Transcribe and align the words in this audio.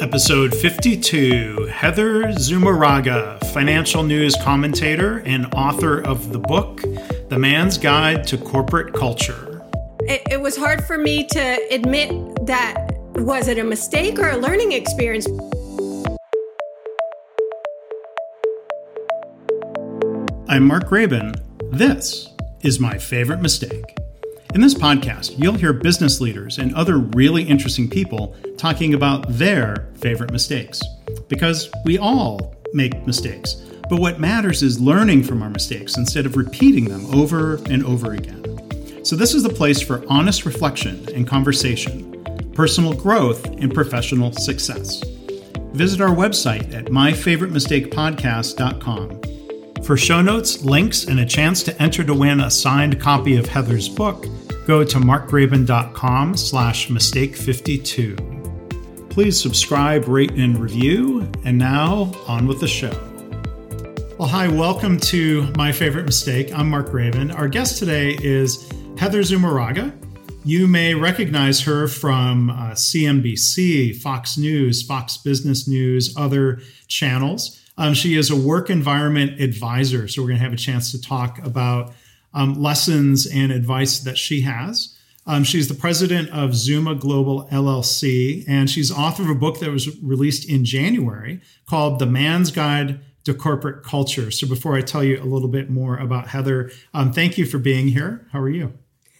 Episode 0.00 0.54
52 0.54 1.66
Heather 1.70 2.22
Zumarraga, 2.32 3.38
financial 3.52 4.02
news 4.02 4.34
commentator 4.42 5.18
and 5.26 5.52
author 5.52 6.00
of 6.00 6.32
the 6.32 6.38
book, 6.38 6.80
The 7.28 7.38
Man's 7.38 7.76
Guide 7.76 8.26
to 8.28 8.38
Corporate 8.38 8.94
Culture. 8.94 9.62
It, 10.00 10.22
it 10.30 10.40
was 10.40 10.56
hard 10.56 10.82
for 10.86 10.96
me 10.96 11.26
to 11.26 11.68
admit 11.70 12.46
that 12.46 12.92
was 13.16 13.46
it 13.46 13.58
a 13.58 13.64
mistake 13.64 14.18
or 14.18 14.30
a 14.30 14.38
learning 14.38 14.72
experience? 14.72 15.26
I'm 20.48 20.66
Mark 20.66 20.88
Graban. 20.88 21.38
This 21.72 22.32
is 22.62 22.80
my 22.80 22.96
favorite 22.96 23.42
mistake. 23.42 23.99
In 24.52 24.60
this 24.60 24.74
podcast, 24.74 25.38
you'll 25.38 25.54
hear 25.54 25.72
business 25.72 26.20
leaders 26.20 26.58
and 26.58 26.74
other 26.74 26.98
really 26.98 27.44
interesting 27.44 27.88
people 27.88 28.36
talking 28.58 28.94
about 28.94 29.28
their 29.28 29.86
favorite 29.94 30.32
mistakes. 30.32 30.82
Because 31.28 31.70
we 31.84 31.98
all 31.98 32.56
make 32.74 33.06
mistakes, 33.06 33.54
but 33.88 34.00
what 34.00 34.18
matters 34.18 34.64
is 34.64 34.80
learning 34.80 35.22
from 35.22 35.44
our 35.44 35.50
mistakes 35.50 35.96
instead 35.96 36.26
of 36.26 36.36
repeating 36.36 36.86
them 36.86 37.06
over 37.14 37.60
and 37.70 37.84
over 37.84 38.14
again. 38.14 39.04
So, 39.04 39.14
this 39.14 39.34
is 39.34 39.44
the 39.44 39.50
place 39.50 39.80
for 39.80 40.04
honest 40.08 40.44
reflection 40.44 41.06
and 41.14 41.28
conversation, 41.28 42.50
personal 42.52 42.92
growth, 42.92 43.46
and 43.46 43.72
professional 43.72 44.32
success. 44.32 45.00
Visit 45.74 46.00
our 46.00 46.12
website 46.14 46.74
at 46.74 46.86
myfavoritemistakepodcast.com. 46.86 49.20
For 49.84 49.96
show 49.96 50.20
notes, 50.20 50.64
links, 50.64 51.04
and 51.04 51.20
a 51.20 51.26
chance 51.26 51.62
to 51.62 51.82
enter 51.82 52.04
to 52.04 52.12
win 52.12 52.40
a 52.40 52.50
signed 52.50 53.00
copy 53.00 53.36
of 53.36 53.46
Heather's 53.46 53.88
book, 53.88 54.26
go 54.70 54.84
to 54.84 54.98
markgraban.com 54.98 56.36
slash 56.36 56.88
mistake52. 56.90 59.10
Please 59.10 59.36
subscribe, 59.36 60.06
rate, 60.06 60.30
and 60.30 60.56
review. 60.58 61.28
And 61.44 61.58
now, 61.58 62.12
on 62.28 62.46
with 62.46 62.60
the 62.60 62.68
show. 62.68 62.92
Well, 64.16 64.28
hi, 64.28 64.46
welcome 64.46 64.96
to 65.00 65.50
My 65.56 65.72
Favorite 65.72 66.04
Mistake. 66.04 66.56
I'm 66.56 66.70
Mark 66.70 66.90
Graban. 66.90 67.36
Our 67.36 67.48
guest 67.48 67.80
today 67.80 68.16
is 68.22 68.70
Heather 68.96 69.22
Zumarraga. 69.22 69.92
You 70.44 70.68
may 70.68 70.94
recognize 70.94 71.60
her 71.62 71.88
from 71.88 72.50
uh, 72.50 72.74
CNBC, 72.74 74.00
Fox 74.00 74.38
News, 74.38 74.84
Fox 74.84 75.16
Business 75.16 75.66
News, 75.66 76.16
other 76.16 76.60
channels. 76.86 77.60
Um, 77.76 77.92
she 77.92 78.14
is 78.14 78.30
a 78.30 78.36
work 78.36 78.70
environment 78.70 79.40
advisor. 79.40 80.06
So 80.06 80.22
we're 80.22 80.28
going 80.28 80.38
to 80.38 80.44
have 80.44 80.52
a 80.52 80.56
chance 80.56 80.92
to 80.92 81.00
talk 81.00 81.44
about 81.44 81.92
um, 82.32 82.60
lessons 82.60 83.26
and 83.26 83.52
advice 83.52 84.00
that 84.00 84.18
she 84.18 84.42
has. 84.42 84.96
Um, 85.26 85.44
she's 85.44 85.68
the 85.68 85.74
president 85.74 86.30
of 86.30 86.54
Zuma 86.54 86.94
Global 86.94 87.46
LLC, 87.52 88.44
and 88.48 88.68
she's 88.70 88.90
author 88.90 89.22
of 89.22 89.30
a 89.30 89.34
book 89.34 89.60
that 89.60 89.70
was 89.70 90.00
released 90.02 90.48
in 90.48 90.64
January 90.64 91.40
called 91.66 91.98
The 91.98 92.06
Man's 92.06 92.50
Guide 92.50 93.00
to 93.24 93.34
Corporate 93.34 93.84
Culture. 93.84 94.30
So 94.30 94.48
before 94.48 94.76
I 94.76 94.80
tell 94.80 95.04
you 95.04 95.22
a 95.22 95.24
little 95.24 95.48
bit 95.48 95.70
more 95.70 95.96
about 95.96 96.28
Heather, 96.28 96.70
um, 96.94 97.12
thank 97.12 97.36
you 97.36 97.44
for 97.44 97.58
being 97.58 97.88
here. 97.88 98.26
How 98.32 98.40
are 98.40 98.48
you? 98.48 98.72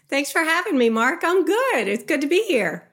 Thanks 0.09 0.33
for 0.33 0.43
having 0.43 0.79
me, 0.79 0.89
Mark. 0.89 1.21
I'm 1.23 1.45
good. 1.45 1.87
It's 1.87 2.05
good 2.05 2.23
to 2.23 2.27
be 2.27 2.43
here. 2.45 2.89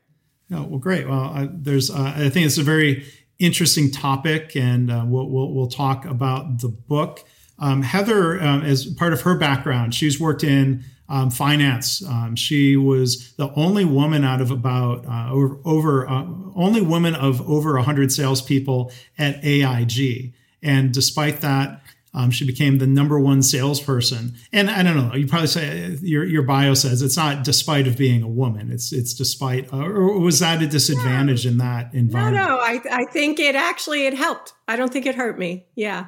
Oh, 0.52 0.64
well, 0.64 0.80
great. 0.80 1.08
Well, 1.08 1.32
uh, 1.34 1.48
there's, 1.52 1.90
uh, 1.90 2.14
I 2.16 2.30
think 2.30 2.46
it's 2.46 2.58
a 2.58 2.64
very 2.64 3.06
interesting 3.40 3.90
topic, 3.90 4.56
and 4.56 4.92
uh, 4.92 5.04
we'll, 5.06 5.30
we'll, 5.30 5.54
we'll 5.54 5.68
talk 5.68 6.06
about 6.06 6.62
the 6.62 6.70
book. 6.70 7.24
Um, 7.60 7.82
Heather, 7.82 8.42
um, 8.42 8.64
as 8.64 8.86
part 8.86 9.14
of 9.14 9.22
her 9.22 9.36
background, 9.36 9.96
she's 9.96 10.20
worked 10.20 10.44
in 10.44 10.84
um, 11.10 11.30
finance. 11.30 12.06
Um, 12.06 12.36
she 12.36 12.76
was 12.76 13.34
the 13.34 13.52
only 13.54 13.86
woman 13.86 14.24
out 14.24 14.42
of 14.42 14.52
about 14.52 15.06
uh, 15.06 15.32
over, 15.32 15.58
over 15.66 16.10
uh, 16.10 16.26
only 16.56 16.82
woman 16.82 17.16
of 17.16 17.48
over 17.50 17.74
100 17.76 18.12
salespeople 18.12 18.92
at 19.18 19.44
AIG. 19.44 20.34
And 20.62 20.94
despite 20.94 21.42
that, 21.42 21.82
um, 22.14 22.32
she 22.32 22.46
became 22.46 22.80
the 22.80 22.88
number 22.88 23.20
one 23.20 23.44
salesperson. 23.44 24.36
And 24.52 24.72
I 24.72 24.82
don't 24.82 24.96
know, 24.96 25.14
you 25.14 25.28
probably 25.28 25.48
say 25.48 25.98
your 26.02 26.26
your 26.26 26.42
bio 26.42 26.74
says 26.74 27.02
it's 27.02 27.18
not 27.18 27.44
despite 27.44 27.88
of 27.88 27.96
being 27.96 28.24
a 28.24 28.28
woman. 28.28 28.72
It's 28.72 28.92
it's 28.92 29.14
despite, 29.14 29.72
uh, 29.72 29.78
or 29.78 30.20
was 30.20 30.40
that 30.40 30.62
a 30.62 30.68
disadvantage 30.68 31.46
in 31.46 31.60
that 31.60 31.94
environment? 31.94 32.36
No, 32.36 32.56
no, 32.56 32.60
I 32.60 32.82
I 32.92 33.06
think 33.06 33.40
it 33.40 33.56
actually 33.56 34.08
it 34.08 34.16
helped. 34.16 34.54
I 34.68 34.78
don't 34.78 34.92
think 34.92 35.06
it 35.06 35.14
hurt 35.14 35.38
me. 35.38 35.68
Yeah. 35.76 36.08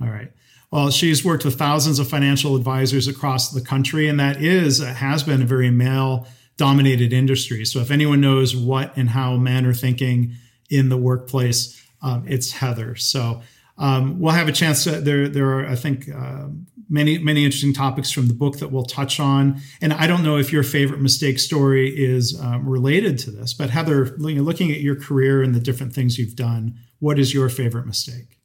All 0.00 0.08
right. 0.08 0.30
Well, 0.70 0.90
she's 0.90 1.24
worked 1.24 1.44
with 1.44 1.56
thousands 1.56 1.98
of 1.98 2.08
financial 2.08 2.54
advisors 2.54 3.08
across 3.08 3.50
the 3.50 3.62
country, 3.62 4.06
and 4.06 4.20
that 4.20 4.42
is 4.42 4.82
has 4.82 5.22
been 5.22 5.42
a 5.42 5.46
very 5.46 5.70
male 5.70 6.26
dominated 6.58 7.12
industry. 7.12 7.64
So 7.64 7.80
if 7.80 7.90
anyone 7.90 8.20
knows 8.20 8.54
what 8.54 8.94
and 8.96 9.10
how 9.10 9.36
men 9.36 9.64
are 9.64 9.72
thinking 9.72 10.34
in 10.68 10.90
the 10.90 10.96
workplace, 10.96 11.80
um, 12.02 12.24
it's 12.28 12.52
Heather. 12.52 12.96
So 12.96 13.40
um, 13.78 14.20
we'll 14.20 14.34
have 14.34 14.48
a 14.48 14.52
chance 14.52 14.84
to 14.84 15.00
there. 15.00 15.28
There 15.28 15.48
are, 15.58 15.66
I 15.66 15.76
think, 15.76 16.08
uh, 16.14 16.48
many 16.90 17.18
many 17.18 17.44
interesting 17.44 17.72
topics 17.72 18.10
from 18.10 18.28
the 18.28 18.34
book 18.34 18.58
that 18.58 18.70
we'll 18.72 18.84
touch 18.84 19.20
on. 19.20 19.60
And 19.80 19.92
I 19.92 20.06
don't 20.06 20.22
know 20.22 20.36
if 20.36 20.52
your 20.52 20.62
favorite 20.62 21.00
mistake 21.00 21.38
story 21.38 21.88
is 21.88 22.38
um, 22.40 22.68
related 22.68 23.18
to 23.20 23.30
this, 23.30 23.54
but 23.54 23.70
Heather, 23.70 24.16
looking 24.18 24.70
at 24.70 24.80
your 24.80 24.96
career 24.96 25.42
and 25.42 25.54
the 25.54 25.60
different 25.60 25.92
things 25.94 26.18
you've 26.18 26.36
done, 26.36 26.78
what 26.98 27.18
is 27.18 27.32
your 27.32 27.48
favorite 27.48 27.86
mistake? 27.86 28.38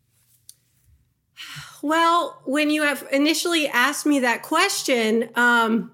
Well, 1.83 2.39
when 2.45 2.69
you 2.69 2.83
have 2.83 3.05
initially 3.11 3.67
asked 3.67 4.05
me 4.05 4.19
that 4.19 4.41
question, 4.41 5.29
um, 5.35 5.91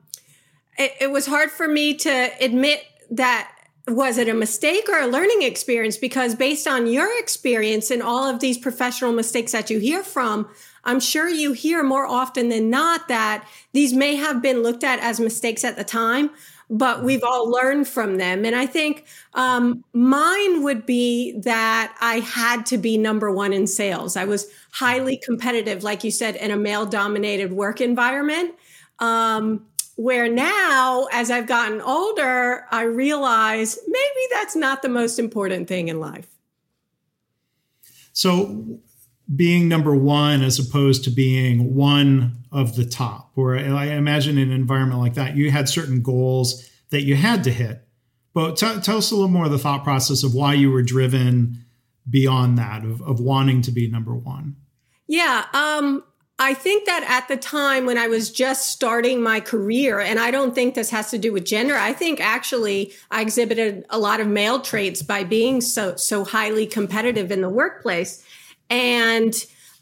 it, 0.78 0.94
it 1.02 1.12
was 1.12 1.26
hard 1.26 1.50
for 1.50 1.68
me 1.68 1.96
to 1.96 2.30
admit 2.40 2.84
that 3.10 3.52
was 3.88 4.20
it 4.20 4.30
a 4.30 4.36
mistake 4.36 4.88
or 4.88 5.00
a 5.00 5.08
learning 5.08 5.42
experience? 5.42 5.98
Because 5.98 6.36
based 6.36 6.68
on 6.68 6.86
your 6.86 7.10
experience 7.18 7.90
and 7.90 8.04
all 8.04 8.30
of 8.30 8.40
these 8.40 8.56
professional 8.56 9.12
mistakes 9.12 9.52
that 9.54 9.72
you 9.72 9.80
hear 9.80 10.04
from, 10.04 10.48
I'm 10.84 11.00
sure 11.00 11.28
you 11.28 11.54
hear 11.54 11.82
more 11.82 12.06
often 12.06 12.50
than 12.50 12.70
not 12.70 13.08
that 13.08 13.48
these 13.74 13.92
may 13.92 14.14
have 14.14 14.44
been 14.44 14.62
looked 14.62 14.84
at 14.84 15.00
as 15.00 15.20
mistakes 15.20 15.64
at 15.64 15.76
the 15.76 15.84
time, 15.84 16.30
but 16.70 17.04
we've 17.04 17.24
all 17.24 17.50
learned 17.50 17.88
from 17.88 18.18
them. 18.18 18.46
And 18.46 18.56
I 18.56 18.66
think 18.66 19.06
um, 19.34 19.84
mine 19.94 20.64
would 20.64 20.86
be 20.86 21.40
that 21.42 21.96
I 22.00 22.20
had 22.20 22.66
to 22.68 22.78
be 22.78 22.98
number 22.98 23.32
one 23.32 23.54
in 23.54 23.66
sales. 23.66 24.16
I 24.16 24.26
was 24.26 24.52
highly 24.72 25.18
competitive, 25.18 25.84
like 25.84 26.04
you 26.04 26.12
said, 26.12 26.36
in 26.36 26.52
a 26.52 26.58
male 26.58 26.86
dominated 26.86 27.52
work 27.52 27.82
environment. 27.82 28.56
Um, 29.00 29.66
where 29.96 30.30
now, 30.30 31.10
as 31.12 31.30
I've 31.30 31.46
gotten 31.46 31.82
older, 31.82 32.66
I 32.72 32.84
realize 32.84 33.78
maybe 33.86 34.28
that's 34.32 34.56
not 34.56 34.82
the 34.82 34.88
most 34.88 35.20
important 35.20 35.68
thing 35.68 35.90
in 35.90 36.00
life. 36.00 36.28
So, 38.14 38.80
being 39.36 39.68
number 39.68 39.96
one 39.96 40.42
as 40.42 40.58
opposed 40.60 41.04
to 41.04 41.12
being 41.12 41.76
one 41.76 42.44
of 42.52 42.76
the 42.76 42.86
top, 42.86 43.32
or 43.36 43.58
I 43.58 43.86
imagine 43.88 44.38
in 44.38 44.50
an 44.50 44.56
environment 44.56 45.00
like 45.00 45.14
that, 45.14 45.36
you 45.36 45.52
had 45.52 45.70
certain 45.70 46.02
goals 46.02 46.68
that 46.90 47.04
you 47.04 47.16
had 47.16 47.44
to 47.44 47.52
hit. 47.52 47.86
But 48.34 48.58
t- 48.58 48.80
tell 48.82 48.98
us 48.98 49.12
a 49.12 49.16
little 49.16 49.30
more 49.30 49.46
of 49.46 49.52
the 49.52 49.60
thought 49.60 49.84
process 49.84 50.24
of 50.24 50.34
why 50.34 50.54
you 50.54 50.72
were 50.72 50.82
driven 50.82 51.66
beyond 52.10 52.58
that, 52.58 52.84
of, 52.84 53.02
of 53.02 53.20
wanting 53.20 53.62
to 53.64 53.72
be 53.72 53.88
number 53.88 54.16
one. 54.16 54.56
Yeah. 55.08 55.46
Um, 55.54 56.04
I 56.40 56.54
think 56.54 56.86
that 56.86 57.04
at 57.08 57.28
the 57.28 57.36
time 57.36 57.86
when 57.86 57.98
I 57.98 58.08
was 58.08 58.32
just 58.32 58.70
starting 58.72 59.22
my 59.22 59.42
career, 59.42 60.00
and 60.00 60.20
I 60.20 60.32
don't 60.32 60.56
think 60.56 60.74
this 60.74 60.90
has 60.90 61.12
to 61.12 61.18
do 61.18 61.34
with 61.34 61.44
gender, 61.44 61.76
I 61.76 61.92
think 61.92 62.22
actually 62.22 62.94
I 63.12 63.22
exhibited 63.22 63.86
a 63.90 64.00
lot 64.00 64.22
of 64.22 64.28
male 64.28 64.62
traits 64.62 65.02
by 65.02 65.24
being 65.24 65.60
so 65.60 65.98
so 65.98 66.24
highly 66.24 66.66
competitive 66.66 67.32
in 67.32 67.42
the 67.42 67.50
workplace, 67.50 68.24
and 68.70 69.34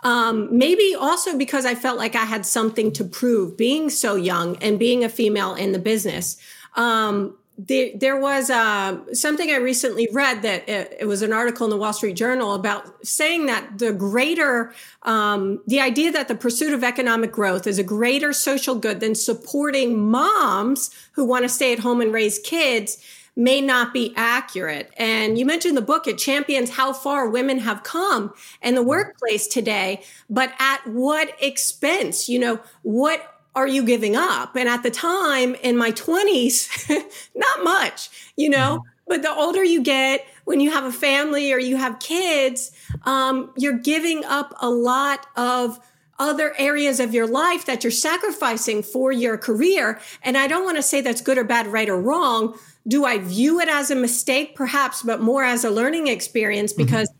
um, 0.04 0.56
maybe 0.58 0.96
also 0.98 1.38
because 1.38 1.66
I 1.66 1.76
felt 1.76 1.98
like 1.98 2.16
I 2.16 2.26
had 2.26 2.46
something 2.46 2.92
to 2.94 3.04
prove, 3.04 3.58
being 3.58 3.90
so 3.90 4.16
young 4.16 4.56
and 4.58 4.78
being 4.80 5.04
a 5.04 5.10
female 5.10 5.56
in 5.56 5.72
the 5.72 5.80
business. 5.80 6.38
Um, 6.76 7.36
there, 7.58 7.90
there 7.96 8.20
was 8.20 8.52
uh, 8.52 9.00
something 9.14 9.50
I 9.50 9.56
recently 9.56 10.08
read 10.12 10.44
that 10.44 10.70
it, 10.70 10.98
it, 11.00 11.06
was 11.06 11.24
an 11.24 11.34
article 11.34 11.66
in 11.66 11.72
the 11.72 11.78
Wall 11.78 11.92
Street 11.92 12.16
Journal 12.16 12.54
about 12.54 13.04
saying 13.06 13.48
that 13.48 13.80
the 13.80 13.92
greater, 13.92 14.76
um, 15.02 15.62
the 15.66 15.82
idea 15.82 16.12
that 16.12 16.28
the 16.28 16.36
pursuit 16.36 16.72
of 16.74 16.84
economic 16.84 17.32
growth 17.32 17.66
is 17.66 17.80
a 17.80 17.84
greater 17.84 18.32
social 18.32 18.76
good 18.76 19.00
than 19.00 19.16
supporting 19.16 20.00
moms 20.00 20.92
who 21.14 21.26
want 21.26 21.44
to 21.44 21.50
stay 21.50 21.74
at 21.74 21.80
home 21.80 22.00
and 22.00 22.14
raise 22.14 22.38
kids 22.38 23.04
may 23.38 23.62
not 23.62 23.94
be 23.94 24.12
accurate. 24.16 24.92
And 24.98 25.38
you 25.38 25.46
mentioned 25.46 25.78
the 25.78 25.82
book, 25.82 26.08
it 26.08 26.18
champions 26.18 26.72
how 26.72 26.92
far 26.92 27.30
women 27.30 27.60
have 27.60 27.84
come 27.84 28.34
in 28.64 28.74
the 28.74 28.82
workplace 28.82 29.48
today, 29.48 30.02
but 30.28 30.52
at 30.60 30.86
what 30.88 31.32
expense? 31.40 32.28
You 32.28 32.40
know, 32.40 32.60
what 32.82 33.36
are 33.56 33.68
you 33.68 33.84
giving 33.86 34.16
up? 34.16 34.56
And 34.56 34.68
at 34.68 34.82
the 34.82 34.90
time 34.90 35.56
in 35.56 35.78
my 35.78 35.92
20s, 35.92 36.90
not 37.36 37.64
much, 37.64 38.10
you 38.36 38.50
know, 38.50 38.80
mm-hmm. 38.80 38.90
but 39.08 39.22
the 39.22 39.32
older 39.32 39.64
you 39.64 39.84
get, 39.84 40.26
when 40.46 40.60
you 40.60 40.72
have 40.72 40.86
a 40.86 40.92
family 40.92 41.54
or 41.54 41.60
you 41.60 41.78
have 41.78 42.00
kids, 42.00 42.72
um, 43.04 43.52
you're 43.56 43.78
giving 43.78 44.26
up 44.26 44.56
a 44.60 44.70
lot 44.70 45.28
of 45.36 45.80
other 46.20 46.56
areas 46.58 47.00
of 47.00 47.14
your 47.14 47.28
life 47.28 47.66
that 47.66 47.84
you're 47.84 47.92
sacrificing 47.92 48.82
for 48.82 49.12
your 49.12 49.38
career. 49.38 50.00
And 50.24 50.38
I 50.38 50.48
don't 50.48 50.66
want 50.66 50.78
to 50.78 50.84
say 50.84 51.02
that's 51.02 51.22
good 51.22 51.38
or 51.38 51.44
bad, 51.44 51.68
right 51.68 51.90
or 51.90 52.00
wrong. 52.00 52.58
Do 52.88 53.06
I 53.06 53.18
view 53.18 53.60
it 53.60 53.68
as 53.70 53.92
a 53.92 53.96
mistake? 53.96 54.56
Perhaps, 54.56 55.04
but 55.04 55.22
more 55.22 55.44
as 55.44 55.64
a 55.64 55.70
learning 55.70 56.08
experience 56.08 56.74
mm-hmm. 56.74 56.86
because 56.86 57.10
mm-hmm. 57.10 57.18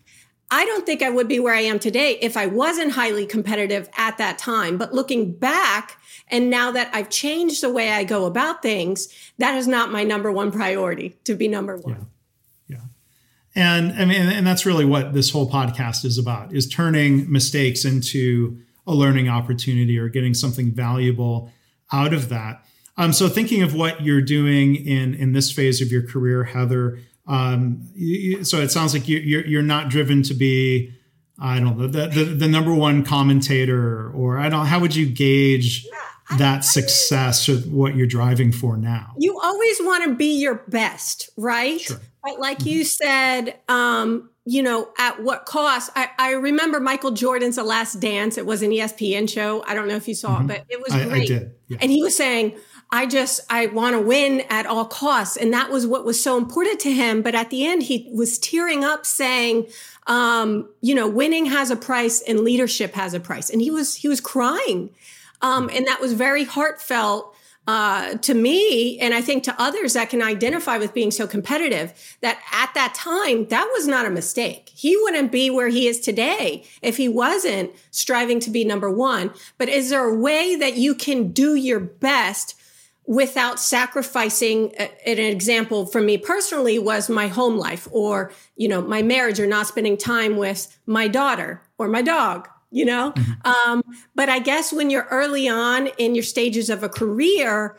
I 0.50 0.66
don't 0.66 0.86
think 0.86 1.02
I 1.02 1.10
would 1.10 1.28
be 1.28 1.40
where 1.40 1.54
I 1.54 1.62
am 1.62 1.78
today 1.78 2.18
if 2.22 2.38
I 2.38 2.46
wasn't 2.46 2.94
highly 2.94 3.26
competitive 3.26 3.90
at 3.98 4.18
that 4.18 4.38
time. 4.38 4.78
But 4.78 4.94
looking 4.94 5.34
back, 5.34 6.00
and 6.30 6.50
now 6.50 6.72
that 6.72 6.90
I've 6.94 7.10
changed 7.10 7.62
the 7.62 7.72
way 7.72 7.92
I 7.92 8.06
go 8.06 8.26
about 8.26 8.62
things, 8.62 9.10
that 9.40 9.56
is 9.56 9.68
not 9.68 9.92
my 9.92 10.04
number 10.04 10.32
one 10.32 10.52
priority 10.52 11.16
to 11.26 11.36
be 11.36 11.50
number 11.50 11.78
one. 11.78 12.08
Yeah. 12.68 12.78
yeah. 12.78 13.62
And 13.64 13.92
I 13.94 14.06
mean, 14.06 14.22
and 14.22 14.48
that's 14.48 14.66
really 14.66 14.86
what 14.86 15.14
this 15.14 15.32
whole 15.32 15.50
podcast 15.50 16.06
is 16.06 16.18
about 16.18 16.54
is 16.54 16.68
turning 16.68 17.30
mistakes 17.30 17.84
into 17.84 18.62
a 18.86 18.94
learning 18.94 19.28
opportunity 19.28 19.98
or 20.00 20.08
getting 20.08 20.34
something 20.34 20.72
valuable 20.72 21.52
out 21.92 22.14
of 22.14 22.30
that. 22.30 22.64
Um, 22.98 23.14
so 23.14 23.30
thinking 23.30 23.62
of 23.62 23.76
what 23.76 24.02
you're 24.02 24.22
doing 24.22 24.76
in 24.76 25.14
in 25.14 25.34
this 25.34 25.52
phase 25.52 25.82
of 25.82 25.92
your 25.92 26.06
career, 26.06 26.44
Heather. 26.44 27.00
Um, 27.28 27.90
you, 27.94 28.44
so 28.44 28.60
it 28.60 28.72
sounds 28.72 28.94
like 28.94 29.08
you, 29.08 29.20
you're 29.20 29.46
you're 29.46 29.62
not 29.62 29.90
driven 29.90 30.24
to 30.24 30.34
be, 30.34 30.94
I 31.40 31.60
don't 31.60 31.78
know, 31.78 31.88
the 31.88 32.08
the, 32.08 32.24
the 32.24 32.48
number 32.48 32.74
one 32.74 33.04
commentator, 33.04 34.10
or 34.12 34.40
I 34.40 34.50
don't. 34.50 34.66
How 34.66 34.80
would 34.80 34.96
you 34.96 35.06
gauge? 35.06 35.86
that 36.36 36.66
success 36.66 37.48
or 37.48 37.56
what 37.70 37.96
you're 37.96 38.06
driving 38.06 38.52
for 38.52 38.76
now. 38.76 39.14
You 39.18 39.40
always 39.40 39.78
want 39.80 40.04
to 40.04 40.16
be 40.16 40.38
your 40.38 40.56
best, 40.68 41.30
right? 41.38 41.80
Sure. 41.80 42.02
But 42.22 42.40
like 42.40 42.60
mm-hmm. 42.60 42.70
you 42.70 42.84
said, 42.84 43.58
um, 43.70 44.30
you 44.46 44.62
know, 44.62 44.90
at 44.98 45.22
what 45.24 45.46
cost? 45.46 45.90
I, 45.96 46.10
I, 46.18 46.32
remember 46.32 46.80
Michael 46.80 47.12
Jordan's 47.12 47.56
The 47.56 47.64
Last 47.64 48.00
Dance. 48.00 48.38
It 48.38 48.46
was 48.46 48.62
an 48.62 48.72
ESPN 48.72 49.30
show. 49.30 49.64
I 49.66 49.74
don't 49.74 49.88
know 49.88 49.96
if 49.96 50.08
you 50.08 50.16
saw 50.16 50.38
mm-hmm. 50.38 50.52
it, 50.52 50.66
but 50.66 50.66
it 50.70 50.82
was 50.82 50.94
I, 50.94 51.06
great. 51.06 51.32
I 51.32 51.48
yeah. 51.68 51.78
And 51.82 51.92
he 51.92 52.02
was 52.02 52.16
saying, 52.16 52.58
I 52.90 53.06
just, 53.06 53.42
I 53.50 53.66
want 53.68 53.96
to 53.96 54.02
win 54.02 54.44
at 54.50 54.66
all 54.66 54.86
costs. 54.86 55.36
And 55.36 55.54
that 55.54 55.70
was 55.70 55.86
what 55.86 56.06
was 56.06 56.22
so 56.24 56.38
important 56.38 56.80
to 56.82 56.92
him. 56.92 57.22
But 57.22 57.36
at 57.36 57.50
the 57.50 57.66
end, 57.66 57.84
he 57.84 58.10
was 58.14 58.40
tearing 58.40 58.84
up 58.84 59.06
saying, 59.06 59.68
um, 60.08 60.70
you 60.82 60.96
know, 60.96 61.08
winning 61.08 61.48
has 61.48 61.70
a 61.70 61.76
price 61.76 62.22
and 62.22 62.40
leadership 62.42 62.94
has 62.94 63.14
a 63.14 63.20
price. 63.20 63.50
And 63.50 63.62
he 63.62 63.72
was, 63.72 63.96
he 63.96 64.08
was 64.08 64.22
crying. 64.22 64.92
Um, 65.42 65.70
and 65.74 65.86
that 65.86 66.00
was 66.00 66.14
very 66.14 66.46
heartfelt. 66.46 67.34
Uh, 67.70 68.16
to 68.20 68.34
me, 68.34 68.98
and 69.00 69.14
I 69.14 69.20
think 69.20 69.44
to 69.44 69.62
others 69.62 69.92
that 69.92 70.10
can 70.10 70.22
identify 70.22 70.78
with 70.78 70.94
being 70.94 71.12
so 71.12 71.28
competitive, 71.28 72.16
that 72.22 72.40
at 72.54 72.74
that 72.76 72.94
time, 72.96 73.46
that 73.48 73.70
was 73.74 73.86
not 73.86 74.06
a 74.06 74.10
mistake. 74.10 74.72
He 74.74 74.96
wouldn't 74.96 75.34
be 75.34 75.50
where 75.50 75.68
he 75.68 75.86
is 75.86 76.00
today 76.00 76.64
if 76.82 76.96
he 76.96 77.10
wasn't 77.10 77.72
striving 77.92 78.40
to 78.40 78.50
be 78.50 78.64
number 78.64 78.90
one. 78.90 79.34
But 79.58 79.68
is 79.68 79.90
there 79.90 80.08
a 80.08 80.18
way 80.18 80.56
that 80.56 80.78
you 80.78 80.96
can 80.96 81.34
do 81.34 81.56
your 81.56 81.82
best 81.82 82.56
without 83.08 83.58
sacrificing 83.58 84.76
an 84.76 85.18
example 85.18 85.86
for 85.86 86.02
me 86.02 86.18
personally 86.18 86.78
was 86.78 87.10
my 87.10 87.28
home 87.28 87.58
life 87.58 87.88
or 87.92 88.32
you 88.58 88.68
know 88.68 88.82
my 88.82 89.02
marriage 89.02 89.40
or 89.40 89.48
not 89.48 89.66
spending 89.66 89.98
time 89.98 90.36
with 90.36 90.78
my 90.86 91.08
daughter 91.08 91.62
or 91.78 91.88
my 91.88 92.02
dog 92.02 92.50
you 92.70 92.84
know 92.84 93.14
mm-hmm. 93.14 93.72
um, 93.72 93.82
but 94.14 94.28
i 94.28 94.40
guess 94.40 94.74
when 94.74 94.90
you're 94.90 95.08
early 95.10 95.48
on 95.48 95.88
in 95.98 96.16
your 96.16 96.24
stages 96.24 96.70
of 96.70 96.84
a 96.84 96.90
career 96.90 97.78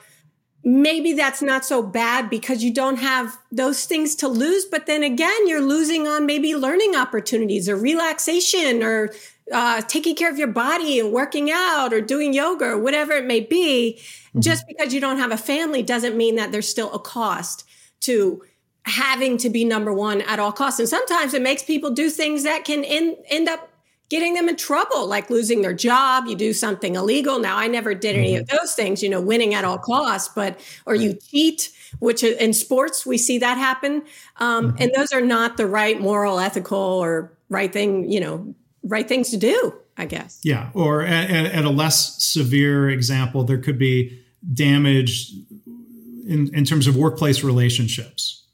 maybe 0.64 1.12
that's 1.12 1.42
not 1.42 1.62
so 1.62 1.82
bad 1.82 2.30
because 2.30 2.64
you 2.64 2.72
don't 2.72 2.98
have 2.98 3.38
those 3.52 3.84
things 3.84 4.14
to 4.14 4.28
lose 4.28 4.64
but 4.64 4.86
then 4.86 5.02
again 5.02 5.46
you're 5.46 5.60
losing 5.60 6.08
on 6.08 6.24
maybe 6.24 6.56
learning 6.56 6.96
opportunities 6.96 7.68
or 7.68 7.76
relaxation 7.76 8.82
or 8.82 9.10
uh, 9.52 9.80
taking 9.82 10.14
care 10.14 10.30
of 10.30 10.38
your 10.38 10.48
body 10.48 11.00
and 11.00 11.12
working 11.12 11.50
out 11.50 11.92
or 11.92 12.00
doing 12.00 12.32
yoga 12.32 12.66
or 12.66 12.78
whatever 12.78 13.12
it 13.12 13.24
may 13.24 13.40
be, 13.40 13.98
mm-hmm. 13.98 14.40
just 14.40 14.66
because 14.66 14.92
you 14.92 15.00
don't 15.00 15.18
have 15.18 15.32
a 15.32 15.36
family 15.36 15.82
doesn't 15.82 16.16
mean 16.16 16.36
that 16.36 16.52
there's 16.52 16.68
still 16.68 16.92
a 16.92 16.98
cost 16.98 17.64
to 18.00 18.42
having 18.84 19.36
to 19.38 19.50
be 19.50 19.64
number 19.64 19.92
one 19.92 20.20
at 20.22 20.38
all 20.38 20.52
costs. 20.52 20.80
And 20.80 20.88
sometimes 20.88 21.34
it 21.34 21.42
makes 21.42 21.62
people 21.62 21.90
do 21.90 22.10
things 22.10 22.42
that 22.44 22.64
can 22.64 22.84
end, 22.84 23.16
end 23.28 23.48
up 23.48 23.68
getting 24.08 24.32
them 24.32 24.48
in 24.48 24.56
trouble, 24.56 25.06
like 25.06 25.28
losing 25.28 25.60
their 25.60 25.74
job. 25.74 26.26
You 26.26 26.34
do 26.34 26.54
something 26.54 26.94
illegal. 26.94 27.38
Now, 27.38 27.58
I 27.58 27.66
never 27.66 27.94
did 27.94 28.16
any 28.16 28.36
of 28.36 28.46
mm-hmm. 28.46 28.56
those 28.56 28.74
things, 28.74 29.02
you 29.02 29.10
know, 29.10 29.20
winning 29.20 29.52
at 29.54 29.64
all 29.64 29.78
costs, 29.78 30.32
but, 30.34 30.58
or 30.86 30.94
you 30.94 31.18
cheat, 31.30 31.70
which 31.98 32.22
in 32.22 32.54
sports, 32.54 33.04
we 33.04 33.18
see 33.18 33.38
that 33.38 33.58
happen. 33.58 34.04
Um, 34.38 34.68
mm-hmm. 34.68 34.82
And 34.82 34.92
those 34.96 35.12
are 35.12 35.20
not 35.20 35.58
the 35.58 35.66
right 35.66 36.00
moral, 36.00 36.38
ethical, 36.38 36.78
or 36.78 37.36
right 37.50 37.70
thing, 37.70 38.10
you 38.10 38.20
know, 38.20 38.54
right 38.88 39.06
things 39.06 39.30
to 39.30 39.36
do, 39.36 39.74
I 39.96 40.06
guess. 40.06 40.40
Yeah. 40.42 40.70
Or 40.74 41.02
at, 41.02 41.30
at 41.30 41.64
a 41.64 41.70
less 41.70 42.22
severe 42.22 42.88
example, 42.90 43.44
there 43.44 43.58
could 43.58 43.78
be 43.78 44.20
damage 44.52 45.32
in, 46.26 46.50
in 46.54 46.64
terms 46.64 46.86
of 46.86 46.96
workplace 46.96 47.42
relationships 47.42 48.46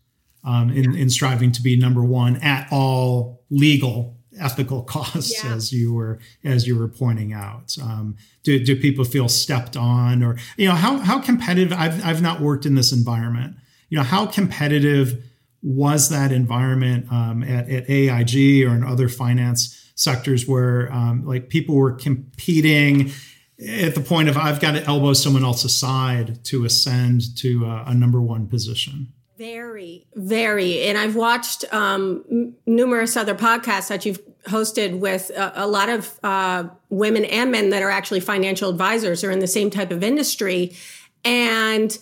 um, 0.44 0.70
in, 0.70 0.94
in 0.94 1.10
striving 1.10 1.52
to 1.52 1.62
be 1.62 1.76
number 1.76 2.04
one 2.04 2.36
at 2.36 2.68
all 2.70 3.42
legal 3.50 4.16
ethical 4.40 4.82
costs 4.94 5.44
yeah. 5.44 5.54
as 5.54 5.72
you 5.72 5.92
were 5.92 6.18
as 6.42 6.66
you 6.66 6.78
were 6.78 6.88
pointing 6.88 7.32
out 7.32 7.76
um, 7.82 8.16
do, 8.42 8.62
do 8.64 8.74
people 8.74 9.04
feel 9.04 9.28
stepped 9.28 9.76
on 9.76 10.22
or 10.22 10.36
you 10.56 10.66
know 10.66 10.74
how, 10.74 10.98
how 10.98 11.20
competitive 11.20 11.72
I've, 11.72 12.04
I've 12.04 12.22
not 12.22 12.40
worked 12.40 12.66
in 12.66 12.74
this 12.74 12.92
environment 12.92 13.56
you 13.90 13.96
know 13.96 14.04
how 14.04 14.26
competitive 14.26 15.22
was 15.62 16.10
that 16.10 16.30
environment 16.32 17.10
um, 17.10 17.42
at, 17.42 17.68
at 17.68 17.88
aig 17.88 18.66
or 18.66 18.74
in 18.74 18.84
other 18.84 19.08
finance 19.08 19.83
sectors 19.94 20.46
where 20.46 20.92
um, 20.92 21.24
like 21.24 21.48
people 21.48 21.74
were 21.74 21.92
competing 21.92 23.12
at 23.60 23.94
the 23.94 24.00
point 24.00 24.28
of 24.28 24.36
I've 24.36 24.60
got 24.60 24.72
to 24.72 24.84
elbow 24.84 25.12
someone 25.12 25.44
else 25.44 25.64
aside 25.64 26.44
to 26.46 26.64
ascend 26.64 27.36
to 27.38 27.64
a, 27.66 27.84
a 27.88 27.94
number 27.94 28.20
one 28.20 28.48
position. 28.48 29.12
Very, 29.36 30.06
very. 30.14 30.82
And 30.82 30.96
I've 30.96 31.16
watched 31.16 31.64
um, 31.72 32.54
numerous 32.66 33.16
other 33.16 33.34
podcasts 33.34 33.88
that 33.88 34.06
you've 34.06 34.20
hosted 34.44 35.00
with 35.00 35.30
a, 35.30 35.64
a 35.64 35.66
lot 35.66 35.88
of 35.88 36.18
uh, 36.22 36.64
women 36.88 37.24
and 37.24 37.50
men 37.50 37.70
that 37.70 37.82
are 37.82 37.90
actually 37.90 38.20
financial 38.20 38.70
advisors 38.70 39.24
or 39.24 39.30
in 39.30 39.40
the 39.40 39.48
same 39.48 39.70
type 39.70 39.90
of 39.90 40.04
industry. 40.04 40.76
And 41.24 41.96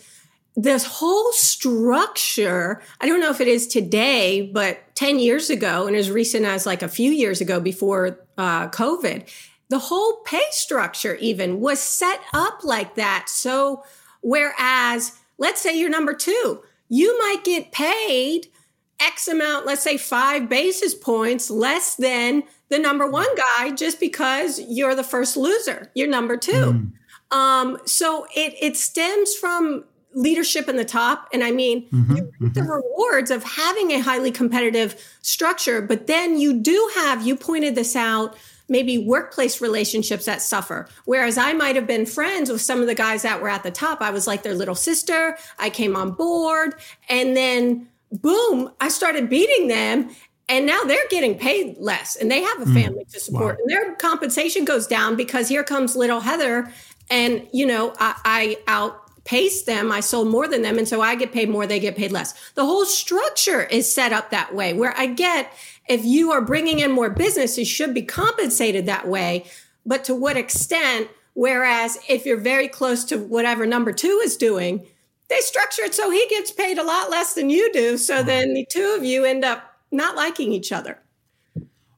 this 0.55 0.85
whole 0.85 1.33
structure, 1.33 2.83
I 3.01 3.07
don't 3.07 3.21
know 3.21 3.31
if 3.31 3.41
it 3.41 3.49
is 3.49 3.67
today, 3.67 4.43
but 4.53 4.95
10 4.95 5.19
years 5.19 5.49
ago, 5.49 5.87
and 5.87 5.97
as 5.97 6.11
recent 6.11 6.45
as 6.45 6.67
like 6.67 6.83
a 6.83 6.89
few 6.89 7.11
years 7.11 7.41
ago 7.41 7.59
before 7.59 8.19
uh, 8.37 8.69
COVID, 8.69 9.29
the 9.71 9.79
whole 9.79 10.17
pay 10.25 10.45
structure 10.51 11.15
even 11.17 11.61
was 11.61 11.81
set 11.81 12.21
up 12.35 12.65
like 12.65 12.97
that. 12.97 13.29
So, 13.29 13.85
whereas, 14.21 15.19
let's 15.39 15.63
say 15.63 15.79
you're 15.79 15.89
number 15.89 16.13
two, 16.13 16.63
you 16.89 17.19
might 17.19 17.43
get 17.45 17.73
paid 17.73 18.49
X 19.01 19.27
amount, 19.29 19.65
let's 19.65 19.83
say 19.83 19.97
five 19.97 20.49
basis 20.49 20.95
points 20.95 21.51
less 21.51 21.97
than 21.97 22.45
the 22.69 22.79
number 22.79 23.07
one 23.07 23.35
guy 23.35 23.71
just 23.71 23.99
because 23.99 24.61
you're 24.69 24.95
the 24.95 25.03
first 25.03 25.37
loser. 25.37 25.91
You're 25.95 26.09
number 26.09 26.37
two. 26.37 26.53
Mm. 27.33 27.37
Um, 27.37 27.79
so 27.87 28.27
it, 28.37 28.55
it 28.61 28.77
stems 28.77 29.35
from 29.35 29.85
leadership 30.15 30.69
in 30.69 30.77
the 30.77 30.85
top. 30.85 31.29
And 31.33 31.43
I 31.43 31.51
mean, 31.51 31.89
mm-hmm, 31.89 32.17
you 32.17 32.23
mm-hmm. 32.23 32.49
the 32.49 32.63
rewards 32.63 33.31
of 33.31 33.43
having 33.43 33.93
a 33.93 34.01
highly 34.01 34.31
competitive 34.31 35.03
structure, 35.23 35.81
but 35.81 36.07
then 36.07 36.39
you 36.39 36.61
do 36.61 36.91
have, 36.97 37.27
you 37.27 37.37
pointed 37.37 37.75
this 37.75 37.97
out, 37.97 38.37
maybe 38.69 38.99
workplace 38.99 39.61
relationships 39.61 40.25
that 40.25 40.41
suffer. 40.43 40.89
Whereas 41.05 41.39
I 41.39 41.53
might 41.53 41.77
have 41.77 41.87
been 41.87 42.07
friends 42.07 42.51
with 42.51 42.61
some 42.61 42.81
of 42.81 42.87
the 42.87 42.95
guys 42.95 43.23
that 43.23 43.43
were 43.43 43.49
at 43.49 43.63
the 43.63 43.71
top. 43.71 44.01
I 44.01 44.11
was 44.11 44.27
like 44.27 44.43
their 44.43 44.55
little 44.55 44.75
sister. 44.75 45.37
I 45.59 45.71
came 45.71 45.95
on 45.97 46.13
board 46.13 46.75
and 47.09 47.37
then 47.37 47.89
boom, 48.11 48.71
I 48.81 48.89
started 48.89 49.29
beating 49.29 49.69
them. 49.69 50.11
And 50.49 50.67
now 50.67 50.83
they're 50.83 51.09
getting 51.09 51.39
paid 51.39 51.79
less 51.79 52.17
and 52.17 52.31
they 52.31 52.43
have 52.43 52.61
a 52.61 52.65
mm. 52.65 52.75
family 52.75 53.05
mm, 53.05 53.13
to 53.13 53.21
support 53.21 53.57
wow. 53.57 53.61
and 53.61 53.71
their 53.71 53.95
compensation 53.95 54.67
goes 54.67 54.87
down 54.87 55.17
because 55.17 55.49
here 55.49 55.65
comes 55.65 55.97
little 55.97 56.21
Heather 56.21 56.71
and 57.09 57.47
you 57.53 57.65
know 57.65 57.95
I, 57.99 58.15
I 58.25 58.59
out 58.67 59.02
pace 59.25 59.63
them. 59.63 59.93
I 59.93 60.01
sold 60.01 60.29
more 60.29 60.49
than 60.49 60.63
them. 60.63 60.79
And 60.79 60.89
so 60.89 61.01
I 61.01 61.15
get 61.15 61.33
paid 61.33 61.49
more, 61.49 61.67
they 61.67 61.81
get 61.81 61.97
paid 61.97 62.13
less. 62.13 62.35
The 62.55 62.65
whole 62.65 62.85
structure 62.85 63.63
is 63.63 63.93
set 63.93 64.13
up 64.13 64.31
that 64.31 64.55
way 64.55 64.73
where 64.73 64.95
I 64.97 65.07
get 65.07 65.53
if 65.89 66.05
you 66.05 66.33
are 66.33 66.41
bringing 66.41 66.79
in 66.79 66.93
more 66.93 67.11
business, 67.11 67.59
you 67.59 67.65
should 67.65 67.95
be 67.95 68.03
compensated 68.03 68.87
that 68.87 69.09
way. 69.09 69.45
But 69.85 70.05
to 70.05 70.15
what 70.15 70.37
extent? 70.37 71.09
Whereas 71.35 71.99
if 72.09 72.27
you're 72.27 72.41
very 72.41 72.69
close 72.69 73.05
to 73.07 73.19
whatever 73.19 73.67
number 73.67 73.93
two 73.93 74.21
is 74.23 74.37
doing, 74.37 74.87
they 75.29 75.41
structure 75.41 75.83
it 75.83 75.95
so 75.95 76.11
he 76.11 76.27
gets 76.29 76.53
paid 76.53 76.79
a 76.79 76.85
lot 76.85 77.11
less 77.11 77.35
than 77.35 77.51
you 77.51 77.73
do. 77.73 77.97
So 77.97 78.23
then 78.23 78.55
the 78.55 78.67
two 78.71 78.95
of 78.97 79.05
you 79.05 79.25
end 79.25 79.45
up 79.45 79.77
not 79.91 80.15
liking 80.15 80.53
each 80.53 80.73
other. 80.73 80.99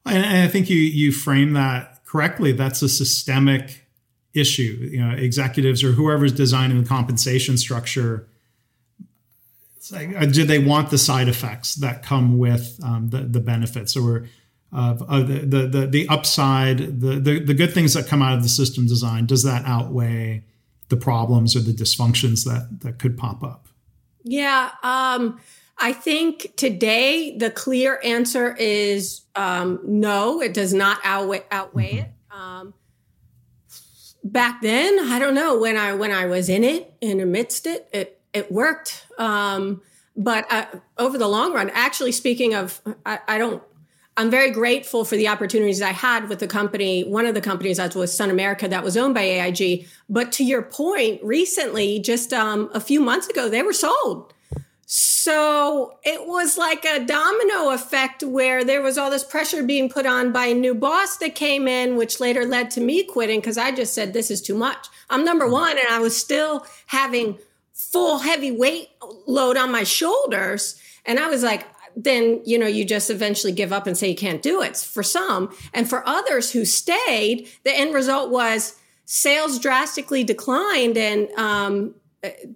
And 0.05 0.25
I 0.25 0.47
think 0.47 0.69
you 0.69 0.77
you 0.77 1.11
frame 1.11 1.53
that 1.53 2.05
correctly. 2.05 2.51
That's 2.51 2.81
a 2.81 2.89
systemic 2.89 3.84
issue. 4.35 4.89
You 4.91 5.05
know, 5.05 5.15
executives 5.15 5.83
or 5.83 5.93
whoever's 5.93 6.33
designing 6.33 6.81
the 6.81 6.87
compensation 6.87 7.57
structure. 7.57 8.27
It's 9.77 9.91
like, 9.91 10.15
uh, 10.15 10.25
do 10.25 10.43
they 10.43 10.59
want 10.59 10.89
the 10.89 10.97
side 10.97 11.27
effects 11.27 11.75
that 11.75 12.03
come 12.03 12.37
with 12.37 12.79
um, 12.83 13.09
the 13.09 13.19
the 13.19 13.39
benefits 13.39 13.95
or 13.95 14.27
of 14.71 15.01
uh, 15.03 15.19
the, 15.19 15.67
the 15.67 15.87
the 15.87 16.07
upside, 16.09 16.99
the, 16.99 17.19
the 17.19 17.39
the 17.39 17.53
good 17.53 17.73
things 17.73 17.93
that 17.93 18.07
come 18.07 18.21
out 18.21 18.33
of 18.33 18.43
the 18.43 18.49
system 18.49 18.87
design? 18.87 19.25
Does 19.25 19.43
that 19.43 19.63
outweigh 19.65 20.43
the 20.89 20.97
problems 20.97 21.55
or 21.55 21.61
the 21.61 21.71
dysfunctions 21.71 22.45
that 22.45 22.81
that 22.81 22.99
could 22.99 23.17
pop 23.17 23.43
up? 23.43 23.67
Yeah. 24.23 24.71
Um, 24.83 25.39
I 25.77 25.93
think 25.93 26.55
today 26.55 27.37
the 27.37 27.51
clear 27.51 27.99
answer 28.03 28.55
is 28.55 29.21
um, 29.35 29.79
no, 29.83 30.41
it 30.41 30.53
does 30.53 30.73
not 30.73 30.99
outweigh, 31.03 31.43
outweigh 31.51 31.91
mm-hmm. 32.31 32.67
it. 32.67 32.73
Back 34.25 34.61
then, 34.61 34.97
I 34.99 35.19
don't 35.19 35.35
know 35.35 35.57
when 35.57 35.77
I 35.77 35.93
when 35.93 36.11
I 36.11 36.25
was 36.25 36.49
in 36.49 36.63
it 36.63 36.91
and 37.01 37.21
amidst 37.21 37.67
it, 37.67 37.87
it 37.93 38.19
it 38.33 38.51
worked. 38.51 39.05
Um, 39.17 39.81
but 40.17 40.51
uh, 40.51 40.65
over 40.97 41.17
the 41.17 41.27
long 41.27 41.53
run, 41.53 41.69
actually 41.71 42.11
speaking 42.11 42.53
of, 42.53 42.81
I, 43.05 43.19
I, 43.27 43.37
don't. 43.37 43.61
I'm 44.17 44.31
very 44.31 44.49
grateful 44.49 45.03
for 45.03 45.15
the 45.15 45.27
opportunities 45.27 45.81
I 45.81 45.91
had 45.91 46.29
with 46.29 46.39
the 46.39 46.47
company. 46.47 47.03
One 47.03 47.25
of 47.25 47.35
the 47.35 47.41
companies 47.41 47.77
that 47.77 47.95
was 47.95 48.17
SunAmerica 48.17 48.69
that 48.69 48.83
was 48.83 48.95
owned 48.97 49.13
by 49.13 49.21
AIG. 49.21 49.87
But 50.09 50.31
to 50.33 50.43
your 50.43 50.61
point, 50.63 51.21
recently, 51.21 51.99
just 51.99 52.33
um, 52.33 52.69
a 52.73 52.79
few 52.79 53.01
months 53.01 53.27
ago, 53.27 53.49
they 53.49 53.61
were 53.61 53.73
sold. 53.73 54.33
So 54.87 55.97
it 56.03 56.27
was 56.27 56.57
like 56.59 56.85
a 56.85 57.03
domino 57.03 57.71
effect 57.71 58.21
where 58.21 58.63
there 58.63 58.83
was 58.83 58.99
all 58.99 59.09
this 59.09 59.23
pressure 59.23 59.63
being 59.63 59.89
put 59.89 60.05
on 60.05 60.31
by 60.31 60.45
a 60.45 60.53
new 60.53 60.75
boss 60.75 61.17
that 61.17 61.33
came 61.33 61.67
in, 61.67 61.95
which 61.95 62.19
later 62.19 62.45
led 62.45 62.69
to 62.71 62.81
me 62.81 63.03
quitting 63.03 63.39
because 63.39 63.57
I 63.57 63.71
just 63.71 63.95
said, 63.95 64.13
this 64.13 64.29
is 64.29 64.41
too 64.41 64.55
much. 64.55 64.87
I'm 65.09 65.25
number 65.25 65.49
one. 65.49 65.71
And 65.77 65.87
I 65.89 65.99
was 65.99 66.15
still 66.15 66.67
having 66.87 67.39
full 67.73 68.19
heavy 68.19 68.51
weight 68.51 68.89
load 69.25 69.57
on 69.57 69.71
my 69.71 69.83
shoulders. 69.83 70.79
And 71.03 71.19
I 71.19 71.29
was 71.29 71.41
like, 71.41 71.65
then, 71.95 72.41
you 72.45 72.59
know, 72.59 72.67
you 72.67 72.85
just 72.85 73.09
eventually 73.09 73.53
give 73.53 73.73
up 73.73 73.87
and 73.87 73.97
say 73.97 74.09
you 74.09 74.15
can't 74.15 74.41
do 74.41 74.61
it 74.61 74.77
for 74.77 75.01
some. 75.01 75.55
And 75.73 75.89
for 75.89 76.07
others 76.07 76.51
who 76.51 76.63
stayed, 76.63 77.47
the 77.63 77.75
end 77.75 77.93
result 77.93 78.29
was 78.29 78.77
sales 79.05 79.57
drastically 79.57 80.23
declined 80.23 80.97
and, 80.97 81.29
um, 81.31 81.95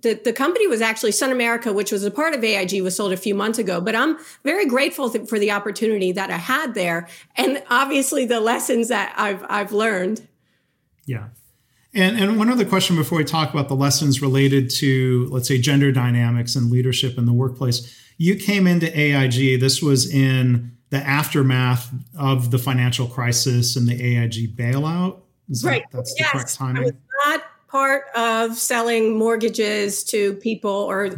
the, 0.02 0.20
the 0.24 0.34
company 0.34 0.68
was 0.68 0.82
actually 0.82 1.12
SunAmerica, 1.12 1.74
which 1.74 1.92
was 1.92 2.04
a 2.04 2.12
part 2.12 2.34
of 2.34 2.44
AIG, 2.44 2.82
was 2.82 2.96
sold 2.96 3.12
a 3.12 3.18
few 3.18 3.36
months 3.36 3.58
ago. 3.58 3.82
But 3.82 3.96
I'm 3.96 4.18
very 4.44 4.66
grateful 4.66 5.10
th- 5.10 5.28
for 5.28 5.40
the 5.40 5.52
opportunity 5.52 6.12
that 6.12 6.30
I 6.30 6.38
had 6.38 6.74
there, 6.74 7.08
and 7.36 7.62
obviously 7.70 8.26
the 8.26 8.40
lessons 8.40 8.88
that 8.90 9.14
I've 9.18 9.44
I've 9.50 9.72
learned. 9.72 10.28
Yeah, 11.06 11.30
and 11.94 12.18
and 12.18 12.38
one 12.38 12.50
other 12.50 12.66
question 12.66 12.96
before 12.96 13.18
we 13.18 13.24
talk 13.24 13.52
about 13.54 13.68
the 13.68 13.76
lessons 13.76 14.22
related 14.22 14.70
to 14.78 15.28
let's 15.32 15.48
say 15.48 15.58
gender 15.58 15.92
dynamics 15.92 16.56
and 16.56 16.72
leadership 16.72 17.18
in 17.18 17.26
the 17.26 17.34
workplace. 17.34 17.96
You 18.18 18.36
came 18.36 18.68
into 18.68 18.88
AIG. 18.98 19.60
This 19.60 19.82
was 19.82 20.14
in 20.14 20.78
the 20.90 20.98
aftermath 20.98 21.92
of 22.18 22.52
the 22.52 22.58
financial 22.58 23.08
crisis 23.08 23.76
and 23.76 23.88
the 23.88 23.94
AIG 23.94 24.56
bailout. 24.56 25.22
Is 25.50 25.64
right. 25.64 25.84
That, 25.92 25.98
that's 25.98 26.16
yes. 26.18 26.28
the 26.28 26.38
correct 26.38 26.56
timing. 26.56 26.84
I 26.84 26.86
was 26.86 26.94
not 27.26 27.44
part 27.70 28.06
of 28.16 28.58
selling 28.58 29.18
mortgages 29.18 30.04
to 30.06 30.34
people 30.36 30.72
or 30.72 31.12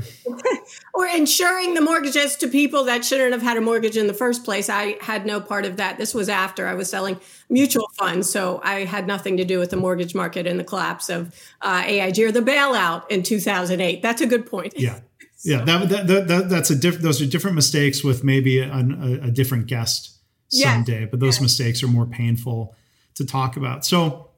or 0.93 1.07
insuring 1.07 1.73
the 1.73 1.81
mortgages 1.81 2.35
to 2.37 2.47
people 2.47 2.83
that 2.85 3.05
shouldn't 3.05 3.31
have 3.31 3.41
had 3.41 3.57
a 3.57 3.61
mortgage 3.61 3.97
in 3.97 4.07
the 4.07 4.13
first 4.13 4.43
place. 4.43 4.69
I 4.69 4.97
had 5.01 5.25
no 5.25 5.39
part 5.39 5.65
of 5.65 5.77
that. 5.77 5.97
This 5.97 6.13
was 6.13 6.29
after 6.29 6.67
I 6.67 6.73
was 6.73 6.89
selling 6.89 7.19
mutual 7.49 7.87
funds, 7.93 8.29
so 8.29 8.59
I 8.63 8.85
had 8.85 9.07
nothing 9.07 9.37
to 9.37 9.45
do 9.45 9.59
with 9.59 9.69
the 9.69 9.77
mortgage 9.77 10.13
market 10.13 10.45
and 10.45 10.59
the 10.59 10.63
collapse 10.63 11.09
of 11.09 11.33
uh, 11.61 11.83
AIG 11.85 12.19
or 12.19 12.31
the 12.31 12.41
bailout 12.41 13.09
in 13.09 13.23
2008. 13.23 14.01
That's 14.01 14.21
a 14.21 14.27
good 14.27 14.45
point. 14.45 14.73
Yeah. 14.77 14.99
Yeah, 15.43 15.63
that, 15.65 15.89
that, 15.89 16.27
that, 16.27 16.49
that's 16.49 16.69
a 16.69 16.75
diff- 16.75 16.99
those 16.99 17.19
are 17.19 17.25
different 17.25 17.55
mistakes 17.55 18.03
with 18.03 18.23
maybe 18.23 18.59
a, 18.59 18.71
a, 18.71 19.19
a 19.23 19.31
different 19.31 19.65
guest 19.65 20.19
someday, 20.49 21.05
but 21.05 21.19
those 21.19 21.41
mistakes 21.41 21.81
are 21.81 21.87
more 21.87 22.05
painful 22.05 22.75
to 23.15 23.25
talk 23.25 23.57
about. 23.57 23.83
So, 23.83 24.30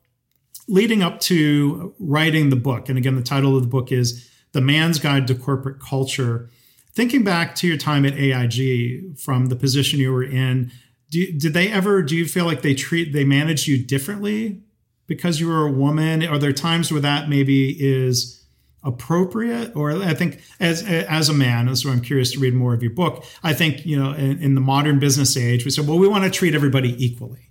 leading 0.68 1.04
up 1.04 1.20
to 1.22 1.94
writing 2.00 2.50
the 2.50 2.56
book, 2.56 2.90
and 2.90 2.98
again, 2.98 3.16
the 3.16 3.24
title 3.24 3.56
of 3.56 3.64
the 3.64 3.70
book 3.70 3.92
is 3.92 4.30
The 4.54 4.62
Man's 4.62 5.00
Guide 5.00 5.28
to 5.28 5.36
Corporate 5.36 5.80
Culture. 5.80 6.50
Thinking 6.94 7.24
back 7.24 7.56
to 7.56 7.68
your 7.68 7.78
time 7.78 8.06
at 8.06 8.14
AIG 8.14 9.18
from 9.18 9.48
the 9.48 9.56
position 9.56 10.00
you 10.00 10.12
were 10.12 10.24
in, 10.24 10.72
do, 11.10 11.32
did 11.32 11.54
they 11.54 11.72
ever, 11.72 12.02
do 12.02 12.16
you 12.16 12.26
feel 12.26 12.46
like 12.46 12.62
they 12.62 12.74
treat, 12.74 13.14
they 13.14 13.24
manage 13.24 13.68
you 13.68 13.84
differently 13.84 14.62
because 15.08 15.40
you 15.40 15.48
were 15.48 15.66
a 15.66 15.72
woman? 15.72 16.24
Are 16.26 16.38
there 16.38 16.54
times 16.54 16.92
where 16.92 17.02
that 17.02 17.30
maybe 17.30 17.72
is 17.72 18.46
appropriate? 18.84 19.76
Or 19.76 19.92
I 20.04 20.14
think 20.14 20.42
as, 20.60 20.84
as 20.84 21.30
a 21.30 21.34
man, 21.34 21.76
so 21.76 21.90
I'm 21.90 22.02
curious 22.02 22.32
to 22.34 22.40
read 22.40 22.54
more 22.54 22.74
of 22.74 22.82
your 22.82 22.92
book. 22.92 23.26
I 23.44 23.54
think, 23.54 23.86
you 23.86 23.98
know, 23.98 24.14
in, 24.14 24.42
in 24.42 24.56
the 24.56 24.62
modern 24.62 25.00
business 25.00 25.36
age, 25.36 25.66
we 25.66 25.72
said, 25.72 25.88
well, 25.88 25.98
we 25.98 26.08
want 26.08 26.24
to 26.26 26.30
treat 26.30 26.56
everybody 26.56 26.96
equally 27.04 27.50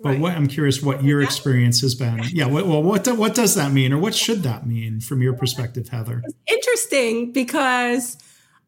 but 0.00 0.10
right. 0.10 0.20
what, 0.20 0.32
I'm 0.32 0.46
curious 0.46 0.82
what 0.82 1.02
your 1.02 1.22
experience 1.22 1.80
has 1.80 1.94
been. 1.94 2.22
Yeah. 2.32 2.46
Well, 2.46 2.82
what 2.82 3.06
what 3.16 3.34
does 3.34 3.54
that 3.54 3.72
mean, 3.72 3.92
or 3.92 3.98
what 3.98 4.14
should 4.14 4.42
that 4.42 4.66
mean 4.66 5.00
from 5.00 5.22
your 5.22 5.32
perspective, 5.32 5.88
Heather? 5.88 6.22
It's 6.24 6.34
interesting 6.46 7.32
because 7.32 8.18